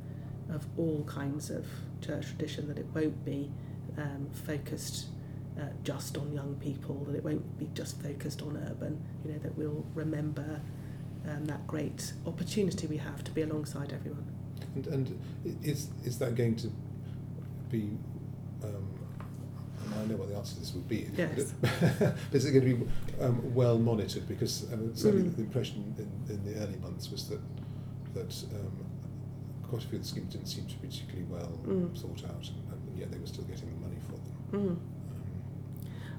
[0.50, 1.66] of all kinds of
[2.02, 3.50] church tradition, that it won't be
[3.98, 5.06] um, focused
[5.60, 9.39] uh, just on young people, that it won't be just focused on urban, you know,
[9.39, 10.60] that we'll remember
[11.30, 14.26] um, that great opportunity we have to be alongside everyone.
[14.76, 15.20] And, and
[15.64, 16.70] is, is that going to
[17.70, 17.97] be,
[18.64, 18.88] um,
[20.01, 21.53] I know what the answer to this would be, Yes.
[21.62, 24.28] but is it going to be um, well monitored?
[24.28, 25.36] Because um, certainly Mm.
[25.38, 27.39] the impression in, in the early months was that,
[28.14, 28.86] that um,
[29.64, 31.97] quite a few of the schemes didn't seem to be particularly well Mm.
[31.99, 34.14] thought out, and, and yet they were still getting the money for
[34.58, 34.78] them.
[34.78, 34.78] Mm.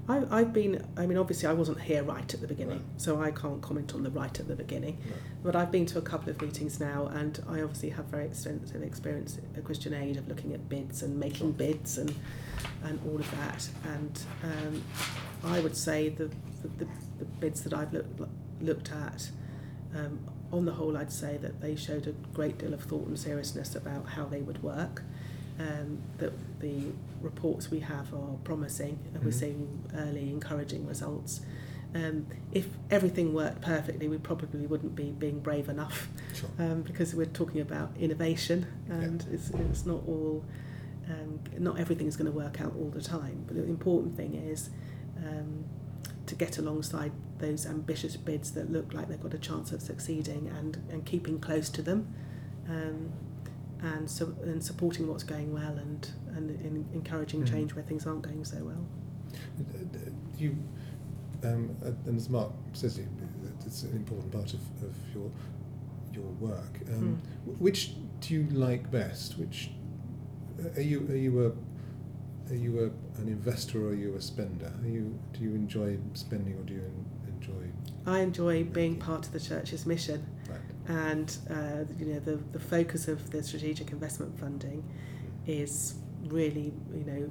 [0.09, 3.01] I, I've been, I mean, obviously I wasn't here right at the beginning, Right.
[3.01, 4.99] so I can't comment on the right at the beginning.
[5.43, 8.83] But I've been to a couple of meetings now, and I obviously have very extensive
[8.83, 11.59] experience at Christian Aid of looking at bids and making Sure.
[11.59, 12.15] bids and
[12.85, 13.69] and all of that.
[13.85, 14.83] And um,
[15.45, 16.27] I would say the
[16.63, 16.87] the, the,
[17.19, 18.21] the bids that I've looked
[18.61, 19.29] looked at,
[19.95, 20.19] um,
[20.53, 23.75] on the whole, I'd say that they showed a great deal of thought and seriousness
[23.75, 25.03] about how they would work.
[25.59, 26.93] Um, that the
[27.23, 29.35] reports we have are promising, and we're Mhm.
[29.35, 31.41] seeing early encouraging results.
[31.95, 36.51] Um, if everything worked perfectly, we probably wouldn't be being brave enough Sure.
[36.59, 40.45] um, because we're talking about innovation and it's, it's not all,
[41.09, 43.45] um, not is going to work out all the time.
[43.47, 44.69] But the important thing is
[45.17, 45.65] um,
[46.27, 50.49] to get alongside those ambitious bids that look like they've got a chance of succeeding
[50.59, 52.13] and, and keeping close to them.
[52.69, 53.13] Um,
[53.83, 57.49] and so and supporting what's going well and and in, encouraging Mhm.
[57.51, 58.87] change where things aren't going so well.
[59.59, 60.57] Uh, You,
[61.45, 63.01] um, uh, and as Mark says,
[63.67, 65.31] it's an important part of, of your
[66.13, 66.81] your work.
[66.95, 69.39] Um, wh- Which do you like best?
[69.39, 69.71] Which
[70.77, 71.07] are you?
[71.11, 71.53] Are you a
[72.53, 74.73] are you a, an investor or are you a spender?
[74.83, 76.91] Are you do you enjoy spending or do you
[77.35, 77.71] enjoy?
[78.07, 80.27] I enjoy being part of the church's mission.
[80.89, 84.85] And uh, you know the the focus of the strategic investment funding
[85.47, 87.31] is really you know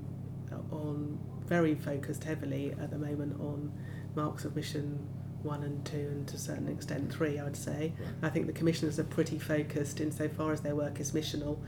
[0.71, 3.71] on very focused heavily at the moment on
[4.15, 5.07] marks of mission
[5.43, 7.93] one and two and to a certain extent three I would say.
[8.21, 11.59] I think the commissioners are pretty focused insofar as their work is missional.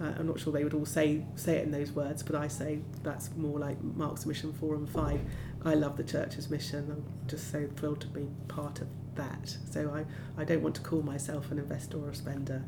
[0.00, 2.48] Uh, I'm not sure they would all say say it in those words but I
[2.48, 5.20] say that's more like marks of mission four and five.
[5.64, 6.90] I love the church's mission.
[6.90, 8.88] I'm just so thrilled to be part of
[9.18, 12.62] that so I, I don't want to call myself an investor or a spender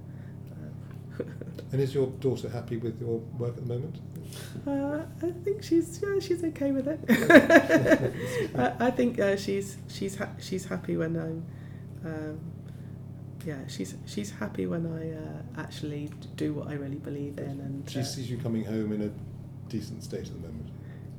[1.73, 3.97] And is your daughter happy with your work at the moment?
[4.67, 7.01] Uh, I think she's yeah, she's okay with it.
[8.57, 11.45] I, I think uh, she's she's ha- she's happy when I'm.
[12.05, 12.41] Um,
[13.45, 17.89] yeah, she's she's happy when I uh, actually do what I really believe in, and
[17.91, 19.11] She uh, sees you coming home in a
[19.69, 20.71] decent state at the moment.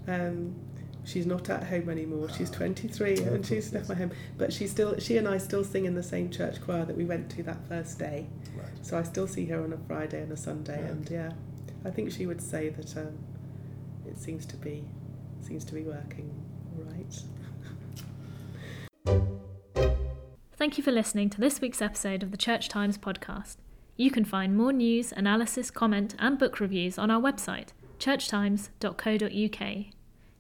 [0.08, 0.56] um,
[1.04, 2.30] she's not at home anymore.
[2.30, 2.56] She's Ah.
[2.58, 5.38] 23 Oh, of and she's course, left my home, but she still she and I
[5.38, 8.28] still sing in the same church choir that we went to that first day.
[8.56, 8.68] Right.
[8.82, 10.92] So I still see her on a Friday and a Sunday, Right.
[10.92, 11.32] and yeah,
[11.86, 13.18] I think she would say that um,
[14.08, 14.84] it seems to be
[15.42, 16.30] seems to be working
[16.78, 17.24] right.
[20.56, 23.56] Thank you for listening to this week's episode of the Church Times podcast.
[23.98, 29.86] You can find more news, analysis, comment, and book reviews on our website, churchtimes.co.uk.